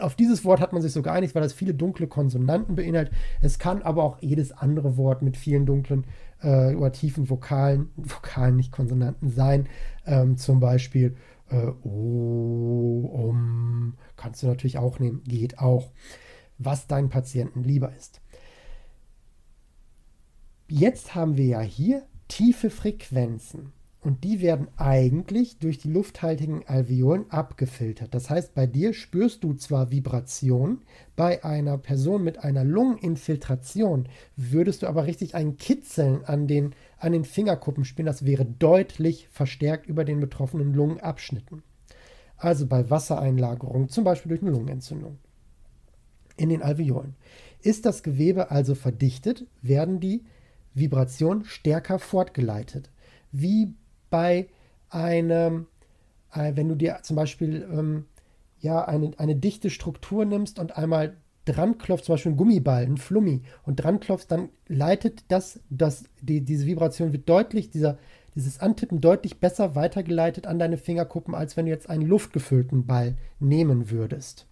auf 0.00 0.16
dieses 0.16 0.44
Wort 0.44 0.60
hat 0.60 0.72
man 0.72 0.82
sich 0.82 0.92
so 0.92 1.02
geeinigt, 1.02 1.34
weil 1.34 1.42
das 1.42 1.52
viele 1.52 1.74
dunkle 1.74 2.06
Konsonanten 2.06 2.74
beinhaltet. 2.74 3.14
Es 3.40 3.58
kann 3.58 3.82
aber 3.82 4.02
auch 4.02 4.18
jedes 4.20 4.50
andere 4.50 4.96
Wort 4.96 5.22
mit 5.22 5.36
vielen 5.36 5.66
dunklen 5.66 6.06
äh, 6.42 6.74
oder 6.74 6.92
tiefen 6.92 7.28
Vokalen, 7.28 7.90
Vokalen 7.96 8.56
nicht 8.56 8.72
Konsonanten 8.72 9.28
sein. 9.28 9.68
Ähm, 10.06 10.36
zum 10.38 10.60
Beispiel 10.60 11.14
äh, 11.50 11.66
O, 11.82 13.28
um, 13.28 13.94
kannst 14.16 14.42
du 14.42 14.46
natürlich 14.46 14.78
auch 14.78 14.98
nehmen, 14.98 15.22
geht 15.24 15.58
auch, 15.58 15.90
was 16.64 16.86
deinen 16.86 17.08
Patienten 17.08 17.62
lieber 17.64 17.94
ist. 17.96 18.20
Jetzt 20.68 21.14
haben 21.14 21.36
wir 21.36 21.44
ja 21.44 21.60
hier 21.60 22.02
tiefe 22.28 22.70
Frequenzen. 22.70 23.72
Und 24.00 24.24
die 24.24 24.40
werden 24.40 24.66
eigentlich 24.76 25.58
durch 25.58 25.78
die 25.78 25.90
lufthaltigen 25.90 26.66
Alveolen 26.66 27.30
abgefiltert. 27.30 28.12
Das 28.12 28.30
heißt, 28.30 28.52
bei 28.52 28.66
dir 28.66 28.94
spürst 28.94 29.44
du 29.44 29.54
zwar 29.54 29.92
Vibration, 29.92 30.80
bei 31.14 31.44
einer 31.44 31.78
Person 31.78 32.24
mit 32.24 32.42
einer 32.42 32.64
Lungeninfiltration 32.64 34.08
würdest 34.34 34.82
du 34.82 34.88
aber 34.88 35.06
richtig 35.06 35.36
ein 35.36 35.56
Kitzeln 35.56 36.24
an 36.24 36.48
den, 36.48 36.74
an 36.98 37.12
den 37.12 37.24
Fingerkuppen 37.24 37.84
spüren. 37.84 38.06
Das 38.06 38.24
wäre 38.24 38.44
deutlich 38.44 39.28
verstärkt 39.28 39.86
über 39.86 40.04
den 40.04 40.18
betroffenen 40.18 40.74
Lungenabschnitten. 40.74 41.62
Also 42.36 42.66
bei 42.66 42.90
Wassereinlagerung, 42.90 43.88
zum 43.88 44.02
Beispiel 44.02 44.30
durch 44.30 44.42
eine 44.42 44.50
Lungenentzündung 44.50 45.18
in 46.36 46.48
den 46.48 46.62
Alveolen. 46.62 47.14
Ist 47.62 47.86
das 47.86 48.02
Gewebe 48.02 48.50
also 48.50 48.74
verdichtet, 48.74 49.46
werden 49.62 50.00
die 50.00 50.24
Vibrationen 50.74 51.44
stärker 51.44 51.98
fortgeleitet. 51.98 52.90
Wie 53.30 53.74
bei 54.10 54.48
einem, 54.90 55.66
äh, 56.32 56.52
wenn 56.54 56.68
du 56.68 56.74
dir 56.74 57.00
zum 57.02 57.16
Beispiel 57.16 57.66
ähm, 57.70 58.06
ja, 58.60 58.84
eine, 58.84 59.12
eine 59.18 59.36
dichte 59.36 59.70
Struktur 59.70 60.24
nimmst 60.24 60.58
und 60.58 60.76
einmal 60.76 61.16
dran 61.44 61.78
klopfst, 61.78 62.04
zum 62.06 62.14
Beispiel 62.14 62.32
ein 62.32 62.36
Gummiball, 62.36 62.84
ein 62.84 62.96
Flummi, 62.96 63.42
und 63.64 63.76
dran 63.76 64.00
klopfst, 64.00 64.26
dann 64.28 64.48
leitet 64.68 65.24
das, 65.28 65.60
das 65.70 66.04
die, 66.20 66.42
diese 66.42 66.66
Vibration 66.66 67.12
wird 67.12 67.28
deutlich, 67.28 67.70
dieser, 67.70 67.98
dieses 68.34 68.60
Antippen 68.60 69.00
deutlich 69.00 69.40
besser 69.40 69.74
weitergeleitet 69.74 70.46
an 70.46 70.58
deine 70.58 70.78
Fingerkuppen, 70.78 71.34
als 71.34 71.56
wenn 71.56 71.66
du 71.66 71.72
jetzt 71.72 71.90
einen 71.90 72.06
luftgefüllten 72.06 72.86
Ball 72.86 73.16
nehmen 73.40 73.90
würdest. 73.90 74.46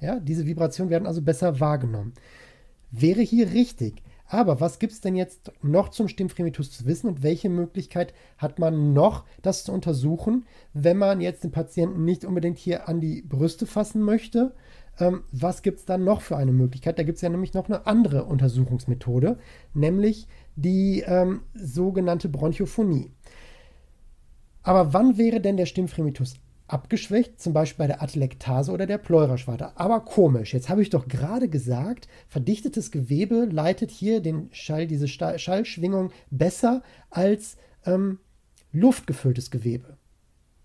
Ja, 0.00 0.20
diese 0.20 0.46
Vibrationen 0.46 0.90
werden 0.90 1.06
also 1.06 1.22
besser 1.22 1.60
wahrgenommen. 1.60 2.14
Wäre 2.90 3.22
hier 3.22 3.52
richtig. 3.52 4.02
Aber 4.28 4.60
was 4.60 4.78
gibt 4.78 4.92
es 4.92 5.00
denn 5.00 5.14
jetzt 5.14 5.52
noch 5.62 5.90
zum 5.90 6.08
Stimmfremitus 6.08 6.72
zu 6.72 6.84
wissen 6.86 7.06
und 7.06 7.22
welche 7.22 7.48
Möglichkeit 7.48 8.12
hat 8.38 8.58
man 8.58 8.92
noch, 8.92 9.24
das 9.42 9.64
zu 9.64 9.72
untersuchen, 9.72 10.46
wenn 10.72 10.96
man 10.96 11.20
jetzt 11.20 11.44
den 11.44 11.52
Patienten 11.52 12.04
nicht 12.04 12.24
unbedingt 12.24 12.58
hier 12.58 12.88
an 12.88 13.00
die 13.00 13.22
Brüste 13.22 13.66
fassen 13.66 14.02
möchte? 14.02 14.52
Ähm, 14.98 15.22
was 15.30 15.62
gibt 15.62 15.78
es 15.78 15.84
dann 15.84 16.02
noch 16.02 16.22
für 16.22 16.36
eine 16.36 16.52
Möglichkeit? 16.52 16.98
Da 16.98 17.04
gibt 17.04 17.16
es 17.16 17.22
ja 17.22 17.28
nämlich 17.28 17.54
noch 17.54 17.68
eine 17.68 17.86
andere 17.86 18.24
Untersuchungsmethode, 18.24 19.38
nämlich 19.74 20.26
die 20.56 21.04
ähm, 21.06 21.42
sogenannte 21.54 22.28
Bronchophonie. 22.28 23.12
Aber 24.62 24.92
wann 24.92 25.16
wäre 25.16 25.40
denn 25.40 25.56
der 25.56 25.66
Stimmfremitus 25.66 26.34
abgeschwächt, 26.68 27.40
zum 27.40 27.52
Beispiel 27.52 27.84
bei 27.84 27.86
der 27.86 28.02
Atelektase 28.02 28.72
oder 28.72 28.86
der 28.86 28.98
Pleuraschwarte. 28.98 29.78
Aber 29.78 30.00
komisch, 30.00 30.52
jetzt 30.52 30.68
habe 30.68 30.82
ich 30.82 30.90
doch 30.90 31.08
gerade 31.08 31.48
gesagt, 31.48 32.08
verdichtetes 32.28 32.90
Gewebe 32.90 33.46
leitet 33.50 33.90
hier 33.90 34.20
den 34.20 34.48
Schall, 34.52 34.86
diese 34.86 35.08
Schallschwingung 35.08 36.10
besser 36.30 36.82
als 37.10 37.56
ähm, 37.84 38.18
luftgefülltes 38.72 39.50
Gewebe. 39.50 39.96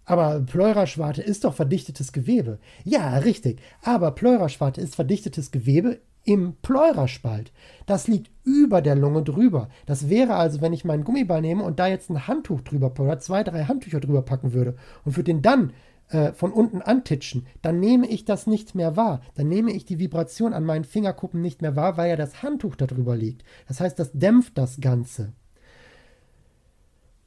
Aber 0.06 0.42
Pleuraschwarte 0.42 1.22
ist 1.22 1.44
doch 1.44 1.54
verdichtetes 1.54 2.12
Gewebe. 2.12 2.60
Ja, 2.84 3.18
richtig. 3.20 3.62
Aber 3.82 4.12
Pleuraschwarte 4.12 4.82
ist 4.82 4.96
verdichtetes 4.96 5.52
Gewebe 5.52 6.00
im 6.24 6.56
Pleuraspalt. 6.62 7.52
Das 7.86 8.08
liegt 8.08 8.30
über 8.44 8.82
der 8.82 8.96
Lunge 8.96 9.24
drüber. 9.24 9.70
Das 9.86 10.10
wäre 10.10 10.36
also, 10.36 10.62
wenn 10.62 10.74
ich 10.74 10.86
meinen 10.86 11.04
Gummiball 11.04 11.42
nehme 11.42 11.64
und 11.64 11.80
da 11.80 11.88
jetzt 11.88 12.10
ein 12.10 12.28
Handtuch 12.28 12.62
drüber 12.62 12.92
oder 13.00 13.20
zwei, 13.20 13.44
drei 13.44 13.64
Handtücher 13.64 14.00
drüber 14.00 14.22
packen 14.22 14.54
würde 14.54 14.76
und 15.04 15.16
würde 15.16 15.32
den 15.32 15.42
dann 15.42 15.74
äh, 16.12 16.34
von 16.34 16.52
unten 16.52 16.82
antitschen, 16.82 17.48
dann 17.62 17.80
nehme 17.80 18.08
ich 18.08 18.26
das 18.26 18.48
nicht 18.48 18.76
mehr 18.76 18.96
wahr. 18.98 19.22
Dann 19.36 19.48
nehme 19.48 19.72
ich 19.72 19.86
die 19.86 20.00
Vibration 20.00 20.54
an 20.54 20.66
meinen 20.66 20.84
Fingerkuppen 20.84 21.42
nicht 21.42 21.62
mehr 21.62 21.76
wahr, 21.76 21.98
weil 21.98 22.10
ja 22.10 22.16
das 22.16 22.44
Handtuch 22.44 22.76
darüber 22.76 23.16
liegt. 23.16 23.44
Das 23.68 23.80
heißt, 23.80 23.98
das 23.98 24.12
dämpft 24.12 24.58
das 24.58 24.80
Ganze. 24.82 25.34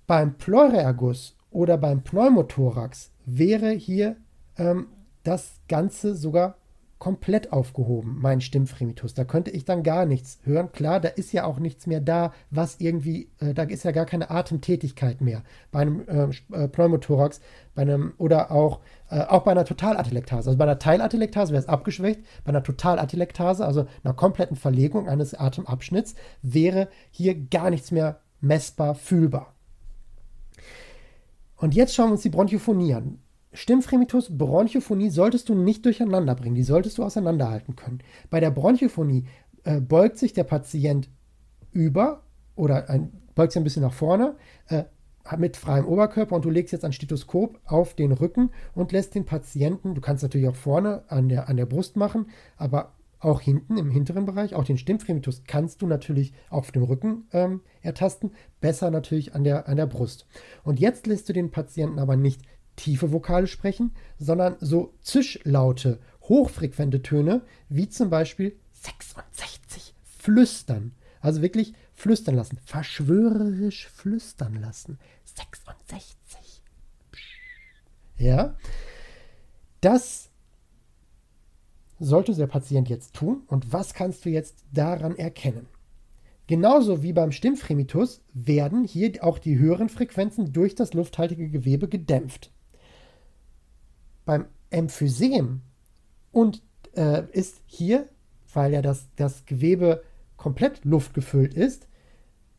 Beim 0.06 0.34
Pleureerguss 0.34 1.36
oder 1.50 1.78
beim 1.78 2.02
Pneumothorax 2.02 3.10
wäre 3.24 3.70
hier 3.70 4.16
ähm, 4.58 4.88
das 5.22 5.60
Ganze 5.68 6.14
sogar 6.14 6.58
komplett 7.04 7.52
aufgehoben, 7.52 8.16
mein 8.18 8.40
Stimmfremitus. 8.40 9.12
Da 9.12 9.24
könnte 9.24 9.50
ich 9.50 9.66
dann 9.66 9.82
gar 9.82 10.06
nichts 10.06 10.38
hören. 10.44 10.72
Klar, 10.72 11.00
da 11.00 11.10
ist 11.10 11.34
ja 11.34 11.44
auch 11.44 11.58
nichts 11.58 11.86
mehr 11.86 12.00
da, 12.00 12.32
was 12.48 12.80
irgendwie, 12.80 13.30
äh, 13.40 13.52
da 13.52 13.64
ist 13.64 13.84
ja 13.84 13.90
gar 13.90 14.06
keine 14.06 14.30
Atemtätigkeit 14.30 15.20
mehr 15.20 15.42
bei 15.70 15.80
einem 15.80 16.08
äh, 16.08 16.64
äh, 16.64 16.66
Pneumothorax, 16.66 17.42
bei 17.74 17.82
einem 17.82 18.14
oder 18.16 18.50
auch, 18.50 18.80
äh, 19.10 19.20
auch 19.20 19.42
bei 19.42 19.50
einer 19.50 19.66
Totalatelektase. 19.66 20.48
Also 20.48 20.56
bei 20.56 20.64
einer 20.64 20.78
Teilatelektase 20.78 21.52
wäre 21.52 21.62
es 21.62 21.68
abgeschwächt, 21.68 22.20
bei 22.42 22.48
einer 22.48 22.62
Totalatelektase, 22.62 23.66
also 23.66 23.84
einer 24.02 24.14
kompletten 24.14 24.56
Verlegung 24.56 25.06
eines 25.06 25.34
Atemabschnitts, 25.34 26.14
wäre 26.40 26.88
hier 27.10 27.34
gar 27.34 27.68
nichts 27.68 27.90
mehr 27.90 28.20
messbar 28.40 28.94
fühlbar. 28.94 29.52
Und 31.56 31.74
jetzt 31.74 31.94
schauen 31.94 32.08
wir 32.08 32.12
uns 32.12 32.22
die 32.22 32.30
Bronchophonie 32.30 32.94
an. 32.94 33.18
Stimmfremitus, 33.54 34.36
Bronchophonie 34.36 35.10
solltest 35.10 35.48
du 35.48 35.54
nicht 35.54 35.84
durcheinander 35.84 36.34
bringen, 36.34 36.56
die 36.56 36.64
solltest 36.64 36.98
du 36.98 37.04
auseinanderhalten 37.04 37.76
können. 37.76 38.00
Bei 38.28 38.40
der 38.40 38.50
Bronchophonie 38.50 39.24
äh, 39.62 39.80
beugt 39.80 40.18
sich 40.18 40.32
der 40.32 40.44
Patient 40.44 41.08
über 41.72 42.22
oder 42.56 42.90
ein, 42.90 43.12
beugt 43.34 43.52
sich 43.52 43.60
ein 43.60 43.64
bisschen 43.64 43.82
nach 43.82 43.92
vorne 43.92 44.36
äh, 44.68 44.84
mit 45.38 45.56
freiem 45.56 45.86
Oberkörper 45.86 46.36
und 46.36 46.44
du 46.44 46.50
legst 46.50 46.72
jetzt 46.72 46.84
ein 46.84 46.92
Stethoskop 46.92 47.58
auf 47.64 47.94
den 47.94 48.12
Rücken 48.12 48.50
und 48.74 48.92
lässt 48.92 49.14
den 49.14 49.24
Patienten, 49.24 49.94
du 49.94 50.00
kannst 50.00 50.22
natürlich 50.22 50.48
auch 50.48 50.56
vorne 50.56 51.04
an 51.08 51.28
der, 51.28 51.48
an 51.48 51.56
der 51.56 51.66
Brust 51.66 51.96
machen, 51.96 52.26
aber 52.56 52.92
auch 53.20 53.40
hinten 53.40 53.78
im 53.78 53.90
hinteren 53.90 54.26
Bereich, 54.26 54.54
auch 54.54 54.64
den 54.64 54.76
Stimmfremitus 54.76 55.44
kannst 55.46 55.80
du 55.80 55.86
natürlich 55.86 56.34
auf 56.50 56.72
dem 56.72 56.82
Rücken 56.82 57.26
ähm, 57.32 57.62
ertasten, 57.80 58.32
besser 58.60 58.90
natürlich 58.90 59.34
an 59.34 59.44
der, 59.44 59.66
an 59.66 59.78
der 59.78 59.86
Brust. 59.86 60.26
Und 60.62 60.78
jetzt 60.78 61.06
lässt 61.06 61.28
du 61.28 61.32
den 61.32 61.50
Patienten 61.50 61.98
aber 61.98 62.16
nicht 62.16 62.42
tiefe 62.76 63.12
Vokale 63.12 63.46
sprechen, 63.46 63.92
sondern 64.18 64.56
so 64.60 64.94
Zischlaute, 65.00 66.00
hochfrequente 66.22 67.02
Töne, 67.02 67.42
wie 67.68 67.88
zum 67.88 68.10
Beispiel 68.10 68.56
66 68.72 69.94
flüstern. 70.04 70.92
Also 71.20 71.42
wirklich 71.42 71.74
flüstern 71.92 72.34
lassen, 72.34 72.58
verschwörerisch 72.64 73.88
flüstern 73.88 74.60
lassen. 74.60 74.98
66. 75.24 76.62
Ja, 78.16 78.56
das 79.80 80.30
sollte 81.98 82.34
der 82.34 82.46
Patient 82.46 82.88
jetzt 82.88 83.14
tun 83.14 83.42
und 83.46 83.72
was 83.72 83.94
kannst 83.94 84.24
du 84.24 84.30
jetzt 84.30 84.64
daran 84.72 85.16
erkennen? 85.16 85.66
Genauso 86.46 87.02
wie 87.02 87.14
beim 87.14 87.32
Stimmfremitus 87.32 88.20
werden 88.34 88.84
hier 88.84 89.12
auch 89.24 89.38
die 89.38 89.58
höheren 89.58 89.88
Frequenzen 89.88 90.52
durch 90.52 90.74
das 90.74 90.92
lufthaltige 90.92 91.48
Gewebe 91.48 91.88
gedämpft 91.88 92.50
beim 94.24 94.46
Emphysem 94.70 95.62
und 96.32 96.62
äh, 96.96 97.22
ist 97.32 97.62
hier, 97.66 98.08
weil 98.52 98.72
ja 98.72 98.82
das, 98.82 99.08
das 99.16 99.46
Gewebe 99.46 100.02
komplett 100.36 100.84
luftgefüllt 100.84 101.54
ist, 101.54 101.88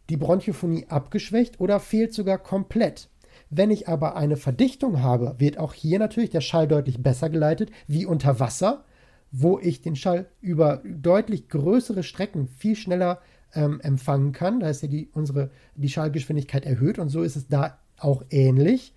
die 0.10 0.18
Bronchophonie 0.18 0.88
abgeschwächt 0.88 1.60
oder 1.60 1.80
fehlt 1.80 2.14
sogar 2.14 2.38
komplett. 2.38 3.10
Wenn 3.50 3.72
ich 3.72 3.88
aber 3.88 4.16
eine 4.16 4.38
Verdichtung 4.38 5.02
habe, 5.02 5.36
wird 5.40 5.58
auch 5.58 5.74
hier 5.74 6.00
natürlich 6.00 6.30
der 6.30 6.42
Schall 6.42 6.68
deutlich 6.68 7.02
besser 7.02 7.30
geleitet, 7.30 7.72
wie 7.88 8.06
unter 8.06 8.40
Wasser, 8.40 8.86
wo 9.32 9.60
ich 9.60 9.82
den 9.82 9.96
Schall 9.96 10.28
über 10.42 10.82
deutlich 10.86 11.50
größere 11.50 12.04
Strecken 12.04 12.48
viel 12.48 12.76
schneller 12.76 13.22
ähm, 13.54 13.80
empfangen 13.82 14.32
kann. 14.32 14.60
Da 14.60 14.70
ist 14.70 14.82
ja 14.82 14.88
die, 14.88 15.10
unsere, 15.14 15.52
die 15.76 15.90
Schallgeschwindigkeit 15.90 16.66
erhöht 16.66 17.00
und 17.00 17.10
so 17.10 17.24
ist 17.24 17.36
es 17.36 17.48
da 17.48 17.78
auch 17.98 18.24
ähnlich. 18.30 18.94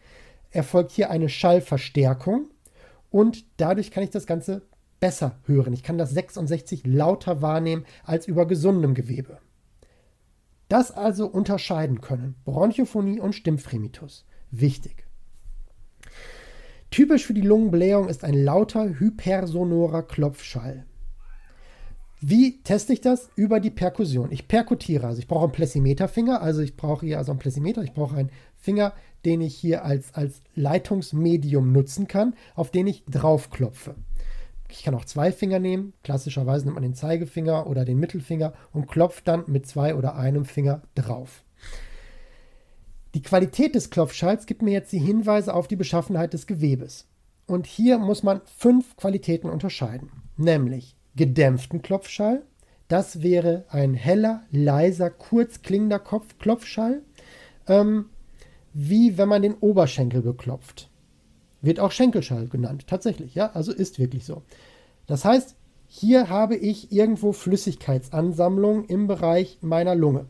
Erfolgt 0.51 0.93
hier 0.93 1.11
eine 1.11 1.29
Schallverstärkung 1.29 2.47
und 3.11 3.45
dadurch 3.57 3.91
kann 3.91 4.05
ich 4.05 4.11
das 4.11 4.27
Ganze 4.27 4.63
besser 5.01 5.39
hören. 5.45 5.73
Ich 5.73 5.83
kann 5.83 5.99
das 5.99 6.11
66 6.11 6.87
lauter 6.87 7.43
wahrnehmen 7.43 7.85
als 8.05 8.27
über 8.27 8.47
gesundem 8.47 8.95
Gewebe. 8.95 9.39
Das 10.69 10.91
also 10.91 11.27
unterscheiden 11.27 12.01
können. 12.01 12.35
Bronchophonie 12.45 13.21
und 13.21 13.35
Stimmfremitus. 13.35 14.27
Wichtig. 14.51 15.07
Typisch 16.91 17.27
für 17.27 17.35
die 17.35 17.43
Lungenblähung 17.43 18.09
ist 18.09 18.25
ein 18.25 18.35
lauter 18.35 18.99
hypersonorer 18.99 20.03
Klopfschall. 20.03 20.85
Wie 22.21 22.63
teste 22.63 22.93
ich 22.93 23.01
das? 23.01 23.31
Über 23.37 23.61
die 23.61 23.71
Perkussion. 23.71 24.33
Ich 24.33 24.49
perkutiere, 24.49 25.07
also 25.07 25.21
ich 25.21 25.29
brauche 25.29 25.45
einen 25.45 25.53
Plessimeterfinger, 25.53 26.43
also 26.43 26.63
ich 26.63 26.77
brauche 26.77 27.07
hier 27.07 27.19
also 27.19 27.31
einen 27.31 27.39
Plessimeter, 27.39 27.83
ich 27.83 27.93
brauche 27.93 28.17
einen 28.17 28.31
Finger, 28.57 28.93
den 29.25 29.41
ich 29.41 29.55
hier 29.55 29.85
als, 29.85 30.15
als 30.15 30.43
Leitungsmedium 30.55 31.73
nutzen 31.73 32.09
kann, 32.09 32.35
auf 32.55 32.71
den 32.71 32.87
ich 32.87 33.05
draufklopfe. 33.07 33.95
Ich 34.71 34.83
kann 34.83 34.95
auch 34.95 35.05
zwei 35.05 35.33
Finger 35.33 35.59
nehmen. 35.59 35.95
Klassischerweise 36.05 36.65
nimmt 36.65 36.75
man 36.75 36.83
den 36.83 36.95
Zeigefinger 36.95 37.67
oder 37.67 37.85
den 37.85 37.99
Mittelfinger 37.99 38.53
und 38.73 38.87
klopft 38.87 39.27
dann 39.27 39.45
mit 39.47 39.67
zwei 39.67 39.95
oder 39.95 40.17
einem 40.17 40.45
Finger 40.45 40.83
drauf. 40.95 41.43
Die 43.15 43.23
Qualität 43.23 43.75
des 43.75 43.89
Klopfschalls 43.91 44.45
gibt 44.45 44.61
mir 44.61 44.73
jetzt 44.73 44.93
die 44.93 44.99
Hinweise 44.99 45.55
auf 45.55 45.67
die 45.67 45.77
Beschaffenheit 45.77 46.35
des 46.35 46.47
Gewebes. 46.47 47.07
Und 47.47 47.67
hier 47.67 47.99
muss 47.99 48.23
man 48.23 48.43
fünf 48.45 48.95
Qualitäten 48.97 49.49
unterscheiden, 49.49 50.11
nämlich 50.37 50.97
gedämpften 51.17 51.81
Klopfschall. 51.81 52.43
Das 52.89 53.23
wäre 53.23 53.65
ein 53.71 53.95
heller, 53.95 54.43
leiser, 54.51 55.09
kurz 55.11 55.63
klingender 55.63 55.99
Kopf 55.99 56.39
Klopfschall. 56.39 57.03
Ähm, 57.67 58.07
wie 58.73 59.19
wenn 59.19 59.29
man 59.29 59.43
den 59.43 59.55
Oberschenkel 59.55 60.23
beklopft. 60.23 60.89
Wird 61.61 61.81
auch 61.81 61.91
Schenkelschall 61.91 62.49
genannt, 62.49 62.87
tatsächlich, 62.87 63.35
ja, 63.35 63.51
also 63.53 63.73
ist 63.73 63.99
wirklich 63.99 64.25
so. 64.25 64.43
Das 65.07 65.25
heißt, 65.25 65.57
hier 65.89 66.29
habe 66.29 66.55
ich 66.55 66.93
irgendwo 66.93 67.33
Flüssigkeitsansammlung 67.33 68.85
im 68.85 69.07
Bereich 69.07 69.59
meiner 69.63 69.95
Lunge. 69.95 70.27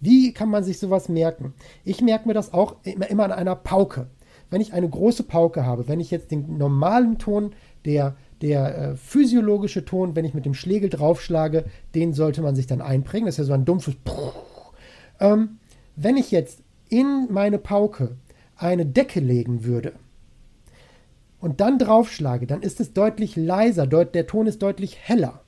Wie 0.00 0.32
kann 0.32 0.50
man 0.50 0.64
sich 0.64 0.78
sowas 0.78 1.08
merken? 1.08 1.54
Ich 1.84 2.02
merke 2.02 2.28
mir 2.28 2.34
das 2.34 2.52
auch 2.52 2.76
immer, 2.82 3.08
immer 3.08 3.24
an 3.24 3.32
einer 3.32 3.56
Pauke. 3.56 4.08
Wenn 4.50 4.60
ich 4.60 4.72
eine 4.72 4.88
große 4.88 5.22
Pauke 5.22 5.64
habe, 5.64 5.88
wenn 5.88 6.00
ich 6.00 6.10
jetzt 6.10 6.30
den 6.30 6.58
normalen 6.58 7.18
Ton, 7.18 7.52
der, 7.84 8.16
der 8.42 8.78
äh, 8.78 8.96
physiologische 8.96 9.84
Ton, 9.84 10.14
wenn 10.14 10.24
ich 10.24 10.34
mit 10.34 10.44
dem 10.44 10.54
Schlegel 10.54 10.90
draufschlage, 10.90 11.64
den 11.94 12.12
sollte 12.12 12.42
man 12.42 12.54
sich 12.54 12.66
dann 12.66 12.80
einprägen. 12.80 13.26
Das 13.26 13.36
ist 13.36 13.38
ja 13.38 13.44
so 13.44 13.52
ein 13.52 13.64
dumpfes. 13.64 13.96
Ähm, 15.18 15.58
wenn 15.96 16.16
ich 16.16 16.30
jetzt 16.30 16.62
in 16.88 17.28
meine 17.30 17.58
Pauke 17.58 18.16
eine 18.56 18.86
Decke 18.86 19.20
legen 19.20 19.64
würde 19.64 19.94
und 21.40 21.60
dann 21.60 21.78
draufschlage, 21.78 22.46
dann 22.46 22.62
ist 22.62 22.80
es 22.80 22.92
deutlich 22.92 23.36
leiser, 23.36 23.86
deut 23.86 24.14
der 24.14 24.26
Ton 24.26 24.46
ist 24.46 24.62
deutlich 24.62 24.98
heller. 24.98 25.42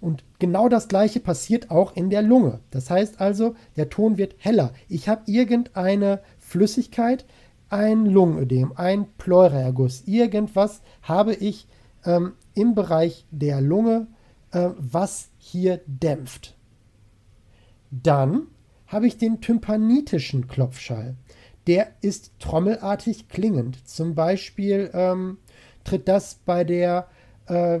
Und 0.00 0.24
genau 0.38 0.68
das 0.68 0.88
gleiche 0.88 1.20
passiert 1.20 1.70
auch 1.70 1.94
in 1.96 2.08
der 2.08 2.22
Lunge. 2.22 2.60
Das 2.70 2.88
heißt 2.88 3.20
also, 3.20 3.54
der 3.76 3.90
Ton 3.90 4.16
wird 4.16 4.36
heller. 4.38 4.72
Ich 4.88 5.08
habe 5.08 5.22
irgendeine 5.26 6.20
Flüssigkeit, 6.38 7.24
ein 7.68 8.06
Lungenödem, 8.06 8.72
ein 8.76 9.06
Pleuraerguss, 9.18 10.04
irgendwas 10.06 10.80
habe 11.02 11.34
ich 11.34 11.66
ähm, 12.04 12.32
im 12.54 12.74
Bereich 12.74 13.26
der 13.30 13.60
Lunge, 13.60 14.06
äh, 14.52 14.70
was 14.78 15.28
hier 15.38 15.80
dämpft. 15.86 16.56
Dann 17.90 18.46
habe 18.88 19.06
ich 19.06 19.18
den 19.18 19.40
tympanitischen 19.40 20.48
Klopfschall. 20.48 21.14
Der 21.66 21.88
ist 22.00 22.32
trommelartig 22.40 23.28
klingend. 23.28 23.86
Zum 23.86 24.14
Beispiel 24.14 24.90
ähm, 24.94 25.38
tritt 25.84 26.08
das 26.08 26.40
bei 26.46 26.64
der, 26.64 27.06
äh, 27.46 27.80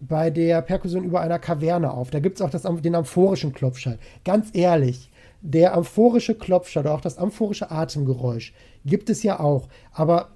bei 0.00 0.30
der 0.30 0.62
Perkussion 0.62 1.04
über 1.04 1.20
einer 1.20 1.40
Kaverne 1.40 1.92
auf. 1.92 2.10
Da 2.10 2.20
gibt 2.20 2.38
es 2.38 2.42
auch 2.42 2.50
das, 2.50 2.62
den 2.62 2.94
amphorischen 2.94 3.52
Klopfschall. 3.52 3.98
Ganz 4.24 4.50
ehrlich, 4.52 5.10
der 5.42 5.74
amphorische 5.74 6.36
Klopfschall 6.36 6.84
oder 6.84 6.94
auch 6.94 7.00
das 7.00 7.18
amphorische 7.18 7.70
Atemgeräusch 7.70 8.54
gibt 8.86 9.10
es 9.10 9.22
ja 9.24 9.40
auch. 9.40 9.68
Aber 9.92 10.30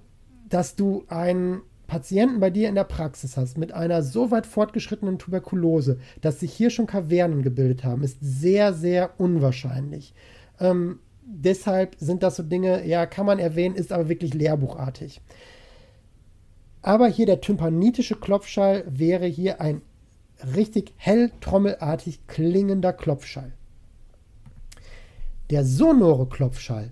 dass 0.49 0.75
du 0.75 1.05
einen 1.07 1.61
Patienten 1.89 2.39
bei 2.39 2.49
dir 2.49 2.69
in 2.69 2.75
der 2.75 2.85
Praxis 2.85 3.35
hast 3.35 3.57
mit 3.57 3.73
einer 3.73 4.03
so 4.03 4.31
weit 4.31 4.45
fortgeschrittenen 4.45 5.17
Tuberkulose, 5.17 5.99
dass 6.21 6.39
sich 6.39 6.53
hier 6.53 6.69
schon 6.69 6.87
Kavernen 6.87 7.41
gebildet 7.41 7.83
haben, 7.83 8.03
ist 8.03 8.19
sehr, 8.21 8.73
sehr 8.73 9.19
unwahrscheinlich. 9.19 10.13
Ähm, 10.59 10.99
deshalb 11.25 11.95
sind 11.99 12.23
das 12.23 12.37
so 12.37 12.43
Dinge, 12.43 12.85
ja, 12.85 13.05
kann 13.05 13.25
man 13.25 13.39
erwähnen, 13.39 13.75
ist 13.75 13.91
aber 13.91 14.07
wirklich 14.07 14.33
lehrbuchartig. 14.33 15.19
Aber 16.81 17.07
hier 17.07 17.25
der 17.25 17.41
tympanitische 17.41 18.15
Klopfschall 18.15 18.85
wäre 18.87 19.25
hier 19.25 19.59
ein 19.59 19.81
richtig 20.55 20.93
hell 20.95 21.31
trommelartig 21.41 22.25
klingender 22.27 22.93
Klopfschall. 22.93 23.51
Der 25.49 25.65
sonore 25.65 26.27
Klopfschall, 26.27 26.91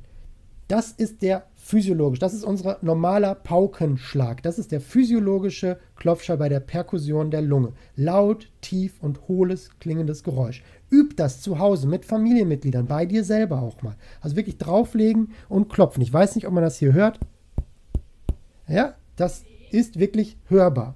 das 0.68 0.92
ist 0.92 1.22
der 1.22 1.46
physiologisch, 1.68 2.20
das 2.20 2.34
ist 2.34 2.46
unser 2.46 2.78
normaler 2.82 3.36
Paukenschlag. 3.36 4.42
Das 4.42 4.58
ist 4.58 4.72
der 4.72 4.80
physiologische 4.80 5.78
Klopfschall 5.98 6.38
bei 6.38 6.48
der 6.48 6.62
Perkussion 6.62 7.30
der 7.30 7.42
Lunge. 7.42 7.74
Laut, 7.98 8.50
tief 8.62 9.02
und 9.02 9.28
hohles 9.28 9.70
klingendes 9.80 10.24
Geräusch. 10.24 10.64
Üb 10.90 11.18
das 11.18 11.42
zu 11.42 11.60
Hause 11.60 11.88
mit 11.88 12.06
Familienmitgliedern, 12.06 12.88
bei 12.88 13.06
dir 13.06 13.26
selber 13.26 13.62
auch 13.62 13.82
mal. 13.82 13.96
Also 14.22 14.38
wirklich 14.38 14.58
drauflegen 14.58 15.34
und 15.50 15.68
klopfen. 15.68 16.02
Ich 16.02 16.14
weiß 16.14 16.36
nicht, 16.36 16.48
ob 16.48 16.54
man 16.54 16.64
das 16.64 16.78
hier 16.78 16.94
hört. 16.94 17.20
Ja, 18.70 18.96
das 19.18 19.44
ist 19.70 20.00
wirklich 20.00 20.38
hörbar. 20.48 20.96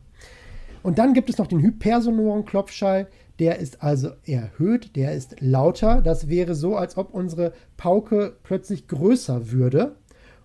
Und 0.83 0.99
dann 0.99 1.13
gibt 1.13 1.29
es 1.29 1.37
noch 1.37 1.47
den 1.47 1.61
hypersonoren 1.61 2.45
Klopfschall. 2.45 3.07
Der 3.39 3.59
ist 3.59 3.83
also 3.83 4.11
erhöht, 4.25 4.95
der 4.95 5.13
ist 5.13 5.41
lauter. 5.41 6.01
Das 6.01 6.29
wäre 6.29 6.55
so, 6.55 6.77
als 6.77 6.95
ob 6.95 7.13
unsere 7.13 7.51
Pauke 7.75 8.37
plötzlich 8.43 8.87
größer 8.87 9.51
würde. 9.51 9.95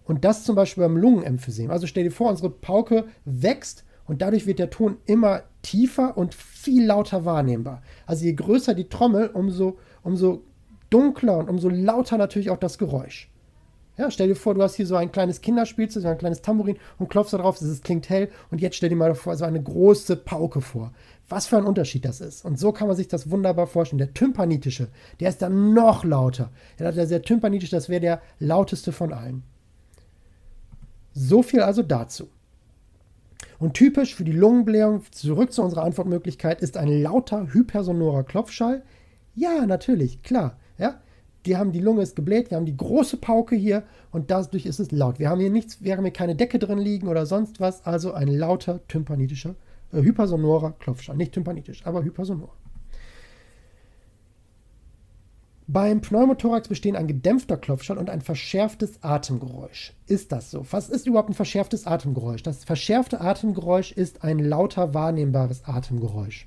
Und 0.06 0.24
das 0.24 0.44
zum 0.44 0.56
Beispiel 0.56 0.84
beim 0.84 0.96
Lungenemphysem. 0.96 1.70
Also 1.70 1.86
stell 1.86 2.04
dir 2.04 2.12
vor, 2.12 2.30
unsere 2.30 2.50
Pauke 2.50 3.06
wächst 3.24 3.84
und 4.06 4.22
dadurch 4.22 4.46
wird 4.46 4.58
der 4.58 4.70
Ton 4.70 4.98
immer 5.04 5.42
tiefer 5.62 6.16
und 6.16 6.34
viel 6.34 6.86
lauter 6.86 7.24
wahrnehmbar. 7.24 7.82
Also 8.06 8.24
je 8.24 8.32
größer 8.32 8.74
die 8.74 8.88
Trommel, 8.88 9.28
umso, 9.28 9.78
umso 10.02 10.44
dunkler 10.90 11.38
und 11.38 11.50
umso 11.50 11.68
lauter 11.68 12.16
natürlich 12.18 12.50
auch 12.50 12.58
das 12.58 12.78
Geräusch. 12.78 13.30
Ja, 13.98 14.10
stell 14.10 14.28
dir 14.28 14.36
vor, 14.36 14.54
du 14.54 14.62
hast 14.62 14.74
hier 14.74 14.86
so 14.86 14.94
ein 14.94 15.10
kleines 15.10 15.40
Kinderspielzeug, 15.40 16.02
so 16.02 16.08
ein 16.08 16.18
kleines 16.18 16.42
Tambourin 16.42 16.76
und 16.98 17.08
klopfst 17.08 17.32
da 17.32 17.38
drauf, 17.38 17.58
es 17.60 17.80
klingt 17.80 18.10
hell 18.10 18.28
und 18.50 18.60
jetzt 18.60 18.76
stell 18.76 18.90
dir 18.90 18.96
mal 18.96 19.14
vor, 19.14 19.36
so 19.36 19.46
eine 19.46 19.62
große 19.62 20.16
Pauke 20.16 20.60
vor. 20.60 20.92
Was 21.28 21.46
für 21.46 21.56
ein 21.56 21.64
Unterschied 21.64 22.04
das 22.04 22.20
ist. 22.20 22.44
Und 22.44 22.58
so 22.58 22.72
kann 22.72 22.88
man 22.88 22.96
sich 22.96 23.08
das 23.08 23.30
wunderbar 23.30 23.66
vorstellen. 23.66 23.98
Der 23.98 24.12
tympanitische, 24.12 24.88
der 25.18 25.30
ist 25.30 25.40
dann 25.40 25.72
noch 25.72 26.04
lauter. 26.04 26.50
Der, 26.78 26.92
der 26.92 27.22
tympanitische, 27.22 27.74
das 27.74 27.88
wäre 27.88 28.02
der 28.02 28.22
lauteste 28.38 28.92
von 28.92 29.14
allen. 29.14 29.42
So 31.18 31.42
viel 31.42 31.62
also 31.62 31.82
dazu. 31.82 32.28
Und 33.58 33.72
typisch 33.72 34.14
für 34.14 34.24
die 34.24 34.32
Lungenblähung, 34.32 35.00
zurück 35.12 35.50
zu 35.50 35.62
unserer 35.62 35.84
Antwortmöglichkeit, 35.84 36.60
ist 36.60 36.76
ein 36.76 36.88
lauter 36.88 37.54
hypersonorer 37.54 38.22
Klopfschall. 38.22 38.82
Ja, 39.34 39.64
natürlich, 39.64 40.22
klar. 40.22 40.58
Ja, 40.76 41.00
die 41.46 41.56
haben 41.56 41.72
die 41.72 41.80
Lunge 41.80 42.02
ist 42.02 42.16
gebläht, 42.16 42.50
wir 42.50 42.58
haben 42.58 42.66
die 42.66 42.76
große 42.76 43.16
Pauke 43.16 43.56
hier 43.56 43.84
und 44.12 44.30
dadurch 44.30 44.66
ist 44.66 44.78
es 44.78 44.92
laut. 44.92 45.18
Wir 45.18 45.30
haben 45.30 45.40
hier 45.40 45.48
nichts, 45.48 45.82
wir 45.82 45.96
haben 45.96 46.04
hier 46.04 46.12
keine 46.12 46.36
Decke 46.36 46.58
drin 46.58 46.78
liegen 46.78 47.08
oder 47.08 47.24
sonst 47.24 47.60
was, 47.60 47.86
also 47.86 48.12
ein 48.12 48.28
lauter 48.28 48.86
tympanitischer, 48.86 49.54
äh, 49.92 50.02
hypersonorer 50.02 50.72
Klopfschall. 50.72 51.16
Nicht 51.16 51.32
tympanitisch, 51.32 51.86
aber 51.86 52.04
hypersonor. 52.04 52.52
Beim 55.68 56.00
Pneumothorax 56.00 56.68
bestehen 56.68 56.94
ein 56.94 57.08
gedämpfter 57.08 57.56
Klopfschall 57.56 57.98
und 57.98 58.08
ein 58.08 58.20
verschärftes 58.20 59.02
Atemgeräusch. 59.02 59.94
Ist 60.06 60.30
das 60.30 60.52
so? 60.52 60.64
Was 60.70 60.88
ist 60.88 61.08
überhaupt 61.08 61.30
ein 61.30 61.34
verschärftes 61.34 61.88
Atemgeräusch? 61.88 62.44
Das 62.44 62.64
verschärfte 62.64 63.20
Atemgeräusch 63.20 63.90
ist 63.90 64.22
ein 64.22 64.38
lauter 64.38 64.94
wahrnehmbares 64.94 65.64
Atemgeräusch. 65.64 66.46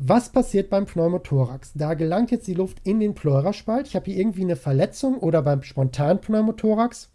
Was 0.00 0.30
passiert 0.30 0.68
beim 0.68 0.86
Pneumothorax? 0.86 1.72
Da 1.74 1.94
gelangt 1.94 2.32
jetzt 2.32 2.48
die 2.48 2.54
Luft 2.54 2.80
in 2.82 2.98
den 2.98 3.14
Pleuraspalt. 3.14 3.86
Ich 3.86 3.94
habe 3.94 4.06
hier 4.06 4.18
irgendwie 4.18 4.42
eine 4.42 4.56
Verletzung 4.56 5.18
oder 5.18 5.40
beim 5.42 5.62
spontanen 5.62 6.20
Pneumothorax 6.20 7.10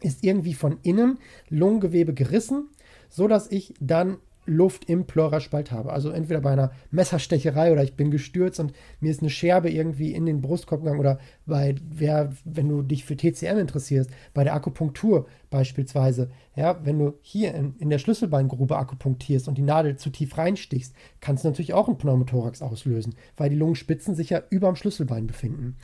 ist 0.00 0.24
irgendwie 0.24 0.54
von 0.54 0.78
innen 0.82 1.18
Lungengewebe 1.48 2.14
gerissen, 2.14 2.70
sodass 3.08 3.50
ich 3.50 3.74
dann 3.78 4.16
Luft 4.44 4.86
im 4.88 5.06
Pleuraspalt 5.06 5.70
habe. 5.70 5.92
Also 5.92 6.10
entweder 6.10 6.40
bei 6.40 6.52
einer 6.52 6.72
Messerstecherei 6.90 7.72
oder 7.72 7.84
ich 7.84 7.94
bin 7.94 8.10
gestürzt 8.10 8.58
und 8.58 8.72
mir 9.00 9.10
ist 9.10 9.20
eine 9.20 9.30
Scherbe 9.30 9.70
irgendwie 9.70 10.12
in 10.12 10.26
den 10.26 10.40
Brustkorb 10.40 10.82
gegangen 10.82 11.00
oder 11.00 11.18
bei, 11.46 11.76
wer, 11.88 12.32
wenn 12.44 12.68
du 12.68 12.82
dich 12.82 13.04
für 13.04 13.16
TCM 13.16 13.58
interessierst, 13.58 14.10
bei 14.34 14.42
der 14.44 14.54
Akupunktur 14.54 15.26
beispielsweise, 15.50 16.30
ja, 16.56 16.80
wenn 16.84 16.98
du 16.98 17.14
hier 17.20 17.54
in, 17.54 17.76
in 17.78 17.90
der 17.90 17.98
Schlüsselbeingrube 17.98 18.76
akupunktierst 18.76 19.46
und 19.46 19.58
die 19.58 19.62
Nadel 19.62 19.96
zu 19.96 20.10
tief 20.10 20.36
reinstichst, 20.36 20.94
kannst 21.20 21.44
du 21.44 21.48
natürlich 21.48 21.74
auch 21.74 21.86
einen 21.86 21.98
Pneumothorax 21.98 22.62
auslösen, 22.62 23.14
weil 23.36 23.50
die 23.50 23.56
Lungenspitzen 23.56 24.14
sich 24.14 24.30
ja 24.30 24.42
über 24.50 24.68
dem 24.68 24.76
Schlüsselbein 24.76 25.26
befinden. 25.26 25.76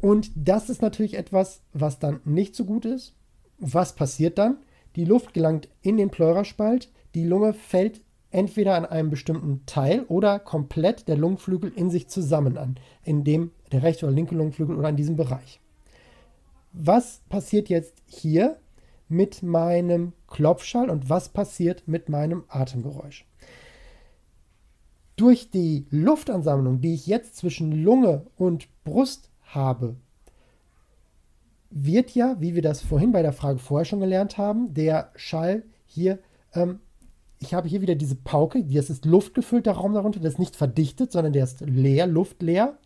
Und 0.00 0.30
das 0.34 0.68
ist 0.68 0.82
natürlich 0.82 1.16
etwas, 1.16 1.62
was 1.72 1.98
dann 1.98 2.20
nicht 2.24 2.54
so 2.54 2.64
gut 2.64 2.84
ist. 2.84 3.14
Was 3.58 3.94
passiert 3.94 4.38
dann? 4.38 4.58
Die 4.96 5.04
Luft 5.04 5.32
gelangt 5.34 5.68
in 5.82 5.96
den 5.96 6.10
Pleuraspalt, 6.10 6.90
die 7.14 7.24
Lunge 7.24 7.52
fällt 7.52 8.00
entweder 8.30 8.74
an 8.74 8.84
einem 8.84 9.10
bestimmten 9.10 9.64
Teil 9.64 10.02
oder 10.08 10.40
komplett 10.40 11.06
der 11.06 11.16
Lungenflügel 11.16 11.72
in 11.74 11.88
sich 11.88 12.08
zusammen 12.08 12.58
an, 12.58 12.76
in 13.04 13.22
dem 13.22 13.52
der 13.70 13.82
rechte 13.84 14.06
oder 14.06 14.14
linke 14.14 14.34
Lungenflügel 14.34 14.76
oder 14.76 14.88
in 14.88 14.96
diesem 14.96 15.16
Bereich. 15.16 15.60
Was 16.72 17.20
passiert 17.28 17.68
jetzt 17.68 18.02
hier 18.06 18.58
mit 19.08 19.44
meinem 19.44 20.12
Klopfschall 20.26 20.90
und 20.90 21.08
was 21.08 21.28
passiert 21.28 21.86
mit 21.86 22.08
meinem 22.08 22.42
Atemgeräusch? 22.48 23.24
Durch 25.14 25.50
die 25.50 25.86
Luftansammlung, 25.90 26.80
die 26.80 26.94
ich 26.94 27.06
jetzt 27.06 27.36
zwischen 27.36 27.70
Lunge 27.70 28.26
und 28.36 28.66
Brust 28.82 29.30
habe, 29.42 29.94
wird 31.70 32.10
ja, 32.16 32.36
wie 32.40 32.56
wir 32.56 32.62
das 32.62 32.80
vorhin 32.80 33.12
bei 33.12 33.22
der 33.22 33.32
Frage 33.32 33.60
vorher 33.60 33.84
schon 33.84 34.00
gelernt 34.00 34.38
haben, 34.38 34.74
der 34.74 35.12
Schall 35.14 35.62
hier 35.86 36.18
ähm, 36.52 36.80
ich 37.38 37.54
habe 37.54 37.68
hier 37.68 37.80
wieder 37.80 37.94
diese 37.94 38.14
Pauke, 38.14 38.64
das 38.64 38.90
ist 38.90 39.04
luftgefüllter 39.04 39.72
Raum 39.72 39.94
darunter, 39.94 40.20
der 40.20 40.30
ist 40.30 40.38
nicht 40.38 40.56
verdichtet, 40.56 41.12
sondern 41.12 41.32
der 41.32 41.44
ist 41.44 41.60
leer, 41.60 42.06
luftleer. 42.06 42.78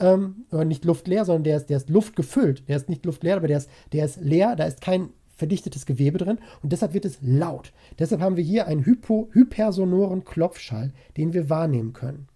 Ähm, 0.00 0.46
nicht 0.52 0.84
luftleer, 0.84 1.24
sondern 1.24 1.44
der 1.44 1.56
ist, 1.56 1.66
der 1.66 1.76
ist 1.76 1.90
luftgefüllt. 1.90 2.68
Der 2.68 2.76
ist 2.76 2.88
nicht 2.88 3.04
luftleer, 3.04 3.36
aber 3.36 3.48
der 3.48 3.58
ist, 3.58 3.68
der 3.92 4.04
ist 4.04 4.20
leer, 4.20 4.54
da 4.54 4.64
ist 4.64 4.80
kein 4.80 5.10
verdichtetes 5.38 5.86
Gewebe 5.86 6.18
drin 6.18 6.38
und 6.62 6.72
deshalb 6.72 6.94
wird 6.94 7.04
es 7.04 7.18
laut. 7.22 7.72
Deshalb 7.98 8.20
haben 8.20 8.36
wir 8.36 8.44
hier 8.44 8.66
einen 8.66 8.84
hypo, 8.84 9.28
hypersonoren 9.32 10.24
Klopfschall, 10.24 10.92
den 11.16 11.32
wir 11.32 11.48
wahrnehmen 11.48 11.92
können. 11.92 12.26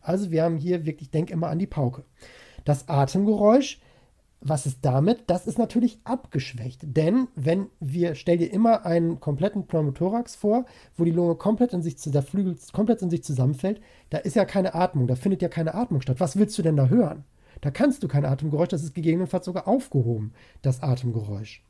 Also 0.00 0.30
wir 0.30 0.44
haben 0.44 0.56
hier 0.56 0.84
wirklich, 0.86 1.10
denk 1.10 1.30
immer 1.30 1.48
an 1.48 1.58
die 1.58 1.66
Pauke. 1.66 2.04
Das 2.64 2.88
Atemgeräusch 2.88 3.80
was 4.44 4.66
ist 4.66 4.78
damit? 4.82 5.24
Das 5.28 5.46
ist 5.46 5.58
natürlich 5.58 6.00
abgeschwächt. 6.04 6.80
Denn 6.82 7.28
wenn 7.36 7.68
wir, 7.80 8.14
stell 8.14 8.38
dir 8.38 8.52
immer 8.52 8.84
einen 8.84 9.20
kompletten 9.20 9.66
Pneumothorax 9.66 10.34
vor, 10.34 10.66
wo 10.96 11.04
die 11.04 11.12
Lunge 11.12 11.36
komplett 11.36 11.72
in 11.72 11.82
sich, 11.82 11.96
der 11.96 12.22
Flügel 12.22 12.56
komplett 12.72 13.02
in 13.02 13.10
sich 13.10 13.22
zusammenfällt, 13.22 13.80
da 14.10 14.18
ist 14.18 14.36
ja 14.36 14.44
keine 14.44 14.74
Atmung, 14.74 15.06
da 15.06 15.14
findet 15.14 15.42
ja 15.42 15.48
keine 15.48 15.74
Atmung 15.74 16.00
statt. 16.00 16.20
Was 16.20 16.36
willst 16.36 16.58
du 16.58 16.62
denn 16.62 16.76
da 16.76 16.88
hören? 16.88 17.24
Da 17.60 17.70
kannst 17.70 18.02
du 18.02 18.08
kein 18.08 18.24
Atemgeräusch, 18.24 18.70
das 18.70 18.82
ist 18.82 18.94
gegebenenfalls 18.94 19.44
sogar 19.44 19.68
aufgehoben, 19.68 20.32
das 20.62 20.82
Atemgeräusch. 20.82 21.64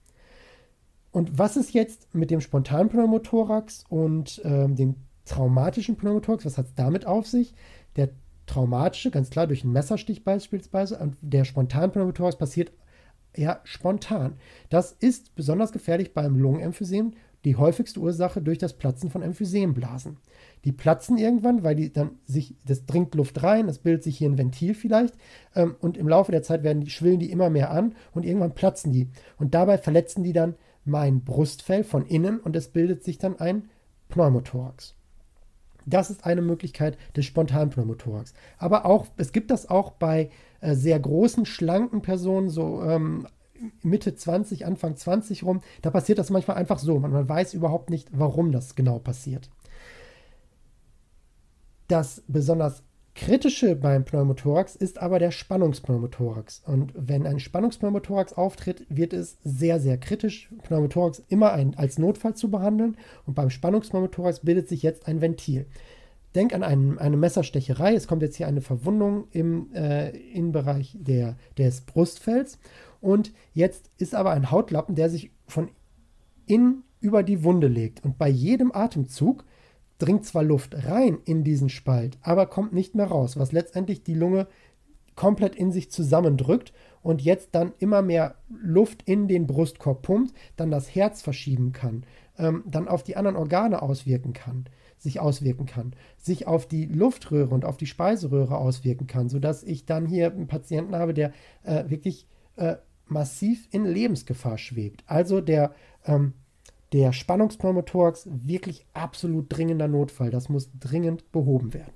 Und 1.10 1.38
was 1.38 1.58
ist 1.58 1.74
jetzt 1.74 2.14
mit 2.14 2.30
dem 2.30 2.40
spontanen 2.40 2.88
Pneumothorax 2.88 3.84
und 3.90 4.40
ähm, 4.44 4.76
dem 4.76 4.94
traumatischen 5.26 5.96
Pneumothorax? 5.96 6.46
Was 6.46 6.56
hat 6.56 6.66
es 6.66 6.74
damit 6.74 7.06
auf 7.06 7.26
sich? 7.26 7.54
Der 7.96 8.08
traumatische, 8.46 9.10
ganz 9.10 9.30
klar 9.30 9.46
durch 9.46 9.62
einen 9.62 9.72
Messerstich 9.72 10.24
beispielsweise, 10.24 10.98
und 10.98 11.16
der 11.20 11.44
Spontanpneumothorax 11.44 12.36
passiert 12.36 12.72
ja 13.36 13.60
spontan. 13.64 14.34
Das 14.68 14.92
ist 14.92 15.34
besonders 15.34 15.72
gefährlich 15.72 16.12
beim 16.12 16.36
Lungenemphysem, 16.36 17.12
die 17.44 17.56
häufigste 17.56 17.98
Ursache 17.98 18.40
durch 18.40 18.58
das 18.58 18.74
Platzen 18.74 19.10
von 19.10 19.22
Emphysemblasen. 19.22 20.18
Die 20.64 20.72
platzen 20.72 21.18
irgendwann, 21.18 21.64
weil 21.64 21.74
die 21.74 21.92
dann 21.92 22.18
sich, 22.24 22.54
das 22.64 22.86
dringt 22.86 23.14
Luft 23.14 23.42
rein, 23.42 23.68
es 23.68 23.78
bildet 23.78 24.04
sich 24.04 24.18
hier 24.18 24.28
ein 24.28 24.38
Ventil 24.38 24.74
vielleicht 24.74 25.14
ähm, 25.56 25.74
und 25.80 25.96
im 25.96 26.08
Laufe 26.08 26.30
der 26.30 26.42
Zeit 26.42 26.62
werden 26.62 26.82
die, 26.82 26.90
schwillen 26.90 27.18
die 27.18 27.32
immer 27.32 27.50
mehr 27.50 27.70
an 27.72 27.94
und 28.12 28.24
irgendwann 28.24 28.54
platzen 28.54 28.92
die. 28.92 29.08
Und 29.38 29.54
dabei 29.54 29.78
verletzen 29.78 30.22
die 30.22 30.32
dann 30.32 30.54
mein 30.84 31.24
Brustfell 31.24 31.82
von 31.84 32.06
innen 32.06 32.38
und 32.38 32.54
es 32.54 32.68
bildet 32.68 33.02
sich 33.02 33.18
dann 33.18 33.38
ein 33.38 33.68
Pneumothorax. 34.08 34.94
Das 35.86 36.10
ist 36.10 36.24
eine 36.24 36.42
Möglichkeit 36.42 36.98
des 37.16 37.24
spontanen 37.24 37.70
Pneumothorax. 37.70 38.34
Aber 38.58 38.86
auch, 38.86 39.06
es 39.16 39.32
gibt 39.32 39.50
das 39.50 39.68
auch 39.68 39.92
bei 39.92 40.30
äh, 40.60 40.74
sehr 40.74 40.98
großen, 40.98 41.46
schlanken 41.46 42.02
Personen, 42.02 42.50
so 42.50 42.82
ähm, 42.82 43.26
Mitte 43.82 44.14
20, 44.14 44.66
Anfang 44.66 44.96
20 44.96 45.44
rum. 45.44 45.60
Da 45.82 45.90
passiert 45.90 46.18
das 46.18 46.30
manchmal 46.30 46.56
einfach 46.56 46.78
so. 46.78 46.98
Man, 46.98 47.12
man 47.12 47.28
weiß 47.28 47.54
überhaupt 47.54 47.90
nicht, 47.90 48.08
warum 48.12 48.52
das 48.52 48.74
genau 48.74 48.98
passiert. 48.98 49.50
Das 51.88 52.22
besonders 52.26 52.82
kritische 53.14 53.76
beim 53.76 54.04
Pneumothorax 54.04 54.76
ist 54.76 55.00
aber 55.00 55.18
der 55.18 55.30
Spannungspneumothorax. 55.30 56.62
Und 56.66 56.92
wenn 56.96 57.26
ein 57.26 57.40
Spannungspneumothorax 57.40 58.32
auftritt, 58.32 58.86
wird 58.88 59.12
es 59.12 59.38
sehr, 59.44 59.80
sehr 59.80 59.98
kritisch. 59.98 60.50
Pneumothorax 60.62 61.22
immer 61.28 61.52
ein, 61.52 61.76
als 61.76 61.98
Notfall 61.98 62.34
zu 62.34 62.50
behandeln. 62.50 62.96
Und 63.26 63.34
beim 63.34 63.50
Spannungspneumothorax 63.50 64.40
bildet 64.40 64.68
sich 64.68 64.82
jetzt 64.82 65.06
ein 65.06 65.20
Ventil. 65.20 65.66
Denk 66.34 66.54
an 66.54 66.62
einen, 66.62 66.98
eine 66.98 67.18
Messerstecherei. 67.18 67.94
Es 67.94 68.08
kommt 68.08 68.22
jetzt 68.22 68.36
hier 68.36 68.48
eine 68.48 68.62
Verwundung 68.62 69.26
im 69.32 69.72
äh, 69.74 70.10
Innenbereich 70.10 70.96
der, 70.98 71.36
des 71.58 71.82
Brustfells. 71.82 72.58
Und 73.00 73.32
jetzt 73.52 73.90
ist 73.98 74.14
aber 74.14 74.30
ein 74.30 74.50
Hautlappen, 74.50 74.94
der 74.94 75.10
sich 75.10 75.32
von 75.46 75.70
innen 76.46 76.84
über 77.00 77.22
die 77.22 77.44
Wunde 77.44 77.68
legt. 77.68 78.02
Und 78.04 78.16
bei 78.16 78.28
jedem 78.28 78.72
Atemzug 78.72 79.44
dringt 80.02 80.26
zwar 80.26 80.42
Luft 80.42 80.74
rein 80.86 81.18
in 81.24 81.44
diesen 81.44 81.68
Spalt, 81.68 82.18
aber 82.22 82.46
kommt 82.46 82.72
nicht 82.72 82.96
mehr 82.96 83.06
raus, 83.06 83.36
was 83.36 83.52
letztendlich 83.52 84.02
die 84.02 84.14
Lunge 84.14 84.48
komplett 85.14 85.54
in 85.54 85.70
sich 85.70 85.92
zusammendrückt 85.92 86.72
und 87.02 87.22
jetzt 87.22 87.50
dann 87.52 87.72
immer 87.78 88.02
mehr 88.02 88.34
Luft 88.48 89.02
in 89.04 89.28
den 89.28 89.46
Brustkorb 89.46 90.02
pumpt, 90.02 90.34
dann 90.56 90.72
das 90.72 90.92
Herz 90.92 91.22
verschieben 91.22 91.72
kann, 91.72 92.04
ähm, 92.36 92.64
dann 92.66 92.88
auf 92.88 93.04
die 93.04 93.16
anderen 93.16 93.36
Organe 93.36 93.80
auswirken 93.80 94.32
kann, 94.32 94.64
sich 94.98 95.20
auswirken 95.20 95.66
kann, 95.66 95.92
sich 96.16 96.48
auf 96.48 96.66
die 96.66 96.86
Luftröhre 96.86 97.54
und 97.54 97.64
auf 97.64 97.76
die 97.76 97.86
Speiseröhre 97.86 98.56
auswirken 98.56 99.06
kann, 99.06 99.28
sodass 99.28 99.62
ich 99.62 99.86
dann 99.86 100.06
hier 100.06 100.32
einen 100.32 100.48
Patienten 100.48 100.96
habe, 100.96 101.14
der 101.14 101.32
äh, 101.62 101.88
wirklich 101.88 102.26
äh, 102.56 102.76
massiv 103.06 103.68
in 103.70 103.84
Lebensgefahr 103.84 104.58
schwebt. 104.58 105.04
Also 105.06 105.40
der 105.40 105.74
ähm, 106.06 106.32
der 106.92 107.12
Spannungspneumothorax 107.12 108.28
wirklich 108.30 108.86
absolut 108.92 109.46
dringender 109.48 109.88
Notfall. 109.88 110.30
Das 110.30 110.48
muss 110.48 110.70
dringend 110.78 111.32
behoben 111.32 111.72
werden. 111.72 111.92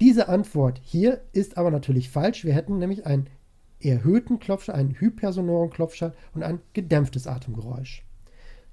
Diese 0.00 0.28
Antwort 0.28 0.80
hier 0.82 1.20
ist 1.32 1.58
aber 1.58 1.70
natürlich 1.70 2.10
falsch. 2.10 2.44
Wir 2.44 2.54
hätten 2.54 2.78
nämlich 2.78 3.06
einen 3.06 3.28
erhöhten 3.80 4.38
Klopfschall, 4.38 4.76
einen 4.76 4.98
hypersonoren 4.98 5.70
Klopfschall 5.70 6.14
und 6.34 6.42
ein 6.42 6.60
gedämpftes 6.72 7.26
Atemgeräusch. 7.26 8.04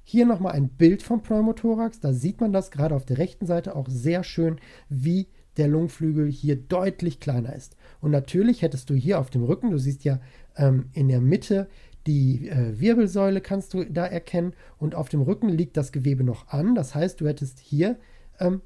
Hier 0.03 0.25
nochmal 0.25 0.53
ein 0.53 0.69
Bild 0.69 1.03
vom 1.03 1.21
Pneumothorax. 1.21 1.99
Da 1.99 2.13
sieht 2.13 2.41
man 2.41 2.51
das 2.51 2.71
gerade 2.71 2.95
auf 2.95 3.05
der 3.05 3.19
rechten 3.19 3.45
Seite 3.45 3.75
auch 3.75 3.87
sehr 3.87 4.23
schön, 4.23 4.59
wie 4.87 5.27
der 5.57 5.67
Lungenflügel 5.67 6.31
hier 6.31 6.55
deutlich 6.55 7.19
kleiner 7.19 7.53
ist. 7.53 7.75
Und 8.01 8.11
natürlich 8.11 8.61
hättest 8.61 8.89
du 8.89 8.95
hier 8.95 9.19
auf 9.19 9.29
dem 9.29 9.43
Rücken, 9.43 9.71
du 9.71 9.77
siehst 9.77 10.05
ja 10.05 10.19
ähm, 10.55 10.89
in 10.93 11.09
der 11.09 11.21
Mitte 11.21 11.67
die 12.09 12.49
äh, 12.49 12.79
Wirbelsäule 12.79 13.39
kannst 13.39 13.75
du 13.75 13.83
da 13.83 14.03
erkennen 14.03 14.53
und 14.79 14.95
auf 14.95 15.09
dem 15.09 15.21
Rücken 15.21 15.47
liegt 15.47 15.77
das 15.77 15.91
Gewebe 15.91 16.23
noch 16.23 16.47
an. 16.47 16.73
Das 16.73 16.95
heißt, 16.95 17.21
du 17.21 17.27
hättest 17.27 17.59
hier 17.59 17.99
ähm, 18.39 18.61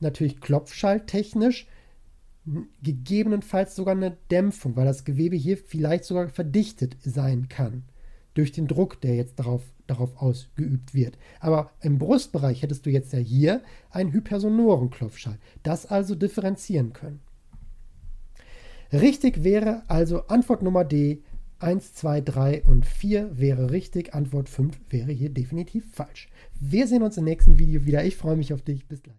natürlich 0.00 0.40
klopfschalltechnisch 0.40 1.68
gegebenenfalls 2.82 3.76
sogar 3.76 3.94
eine 3.94 4.16
Dämpfung, 4.32 4.74
weil 4.74 4.86
das 4.86 5.04
Gewebe 5.04 5.36
hier 5.36 5.56
vielleicht 5.56 6.02
sogar 6.02 6.30
verdichtet 6.30 6.96
sein 7.00 7.48
kann 7.48 7.84
durch 8.34 8.50
den 8.50 8.66
Druck, 8.66 9.00
der 9.00 9.14
jetzt 9.14 9.38
darauf, 9.38 9.62
darauf 9.86 10.20
ausgeübt 10.20 10.92
wird. 10.92 11.16
Aber 11.38 11.70
im 11.82 11.98
Brustbereich 11.98 12.62
hättest 12.62 12.86
du 12.86 12.90
jetzt 12.90 13.12
ja 13.12 13.20
hier 13.20 13.62
einen 13.90 14.12
hypersonoren 14.12 14.90
Klopfschall. 14.90 15.38
Das 15.62 15.86
also 15.86 16.16
differenzieren 16.16 16.92
können. 16.92 17.20
Richtig 18.92 19.44
wäre 19.44 19.84
also 19.86 20.26
Antwort 20.26 20.62
Nummer 20.62 20.84
D, 20.84 21.22
1, 21.60 21.94
2, 21.94 22.22
3 22.22 22.62
und 22.64 22.86
4 22.86 23.38
wäre 23.38 23.70
richtig. 23.70 24.14
Antwort 24.14 24.48
5 24.48 24.78
wäre 24.88 25.12
hier 25.12 25.30
definitiv 25.30 25.84
falsch. 25.92 26.28
Wir 26.58 26.86
sehen 26.86 27.02
uns 27.02 27.16
im 27.16 27.24
nächsten 27.24 27.58
Video 27.58 27.84
wieder. 27.84 28.04
Ich 28.04 28.16
freue 28.16 28.36
mich 28.36 28.52
auf 28.52 28.62
dich. 28.62 28.86
Bis 28.86 29.02
gleich. 29.02 29.16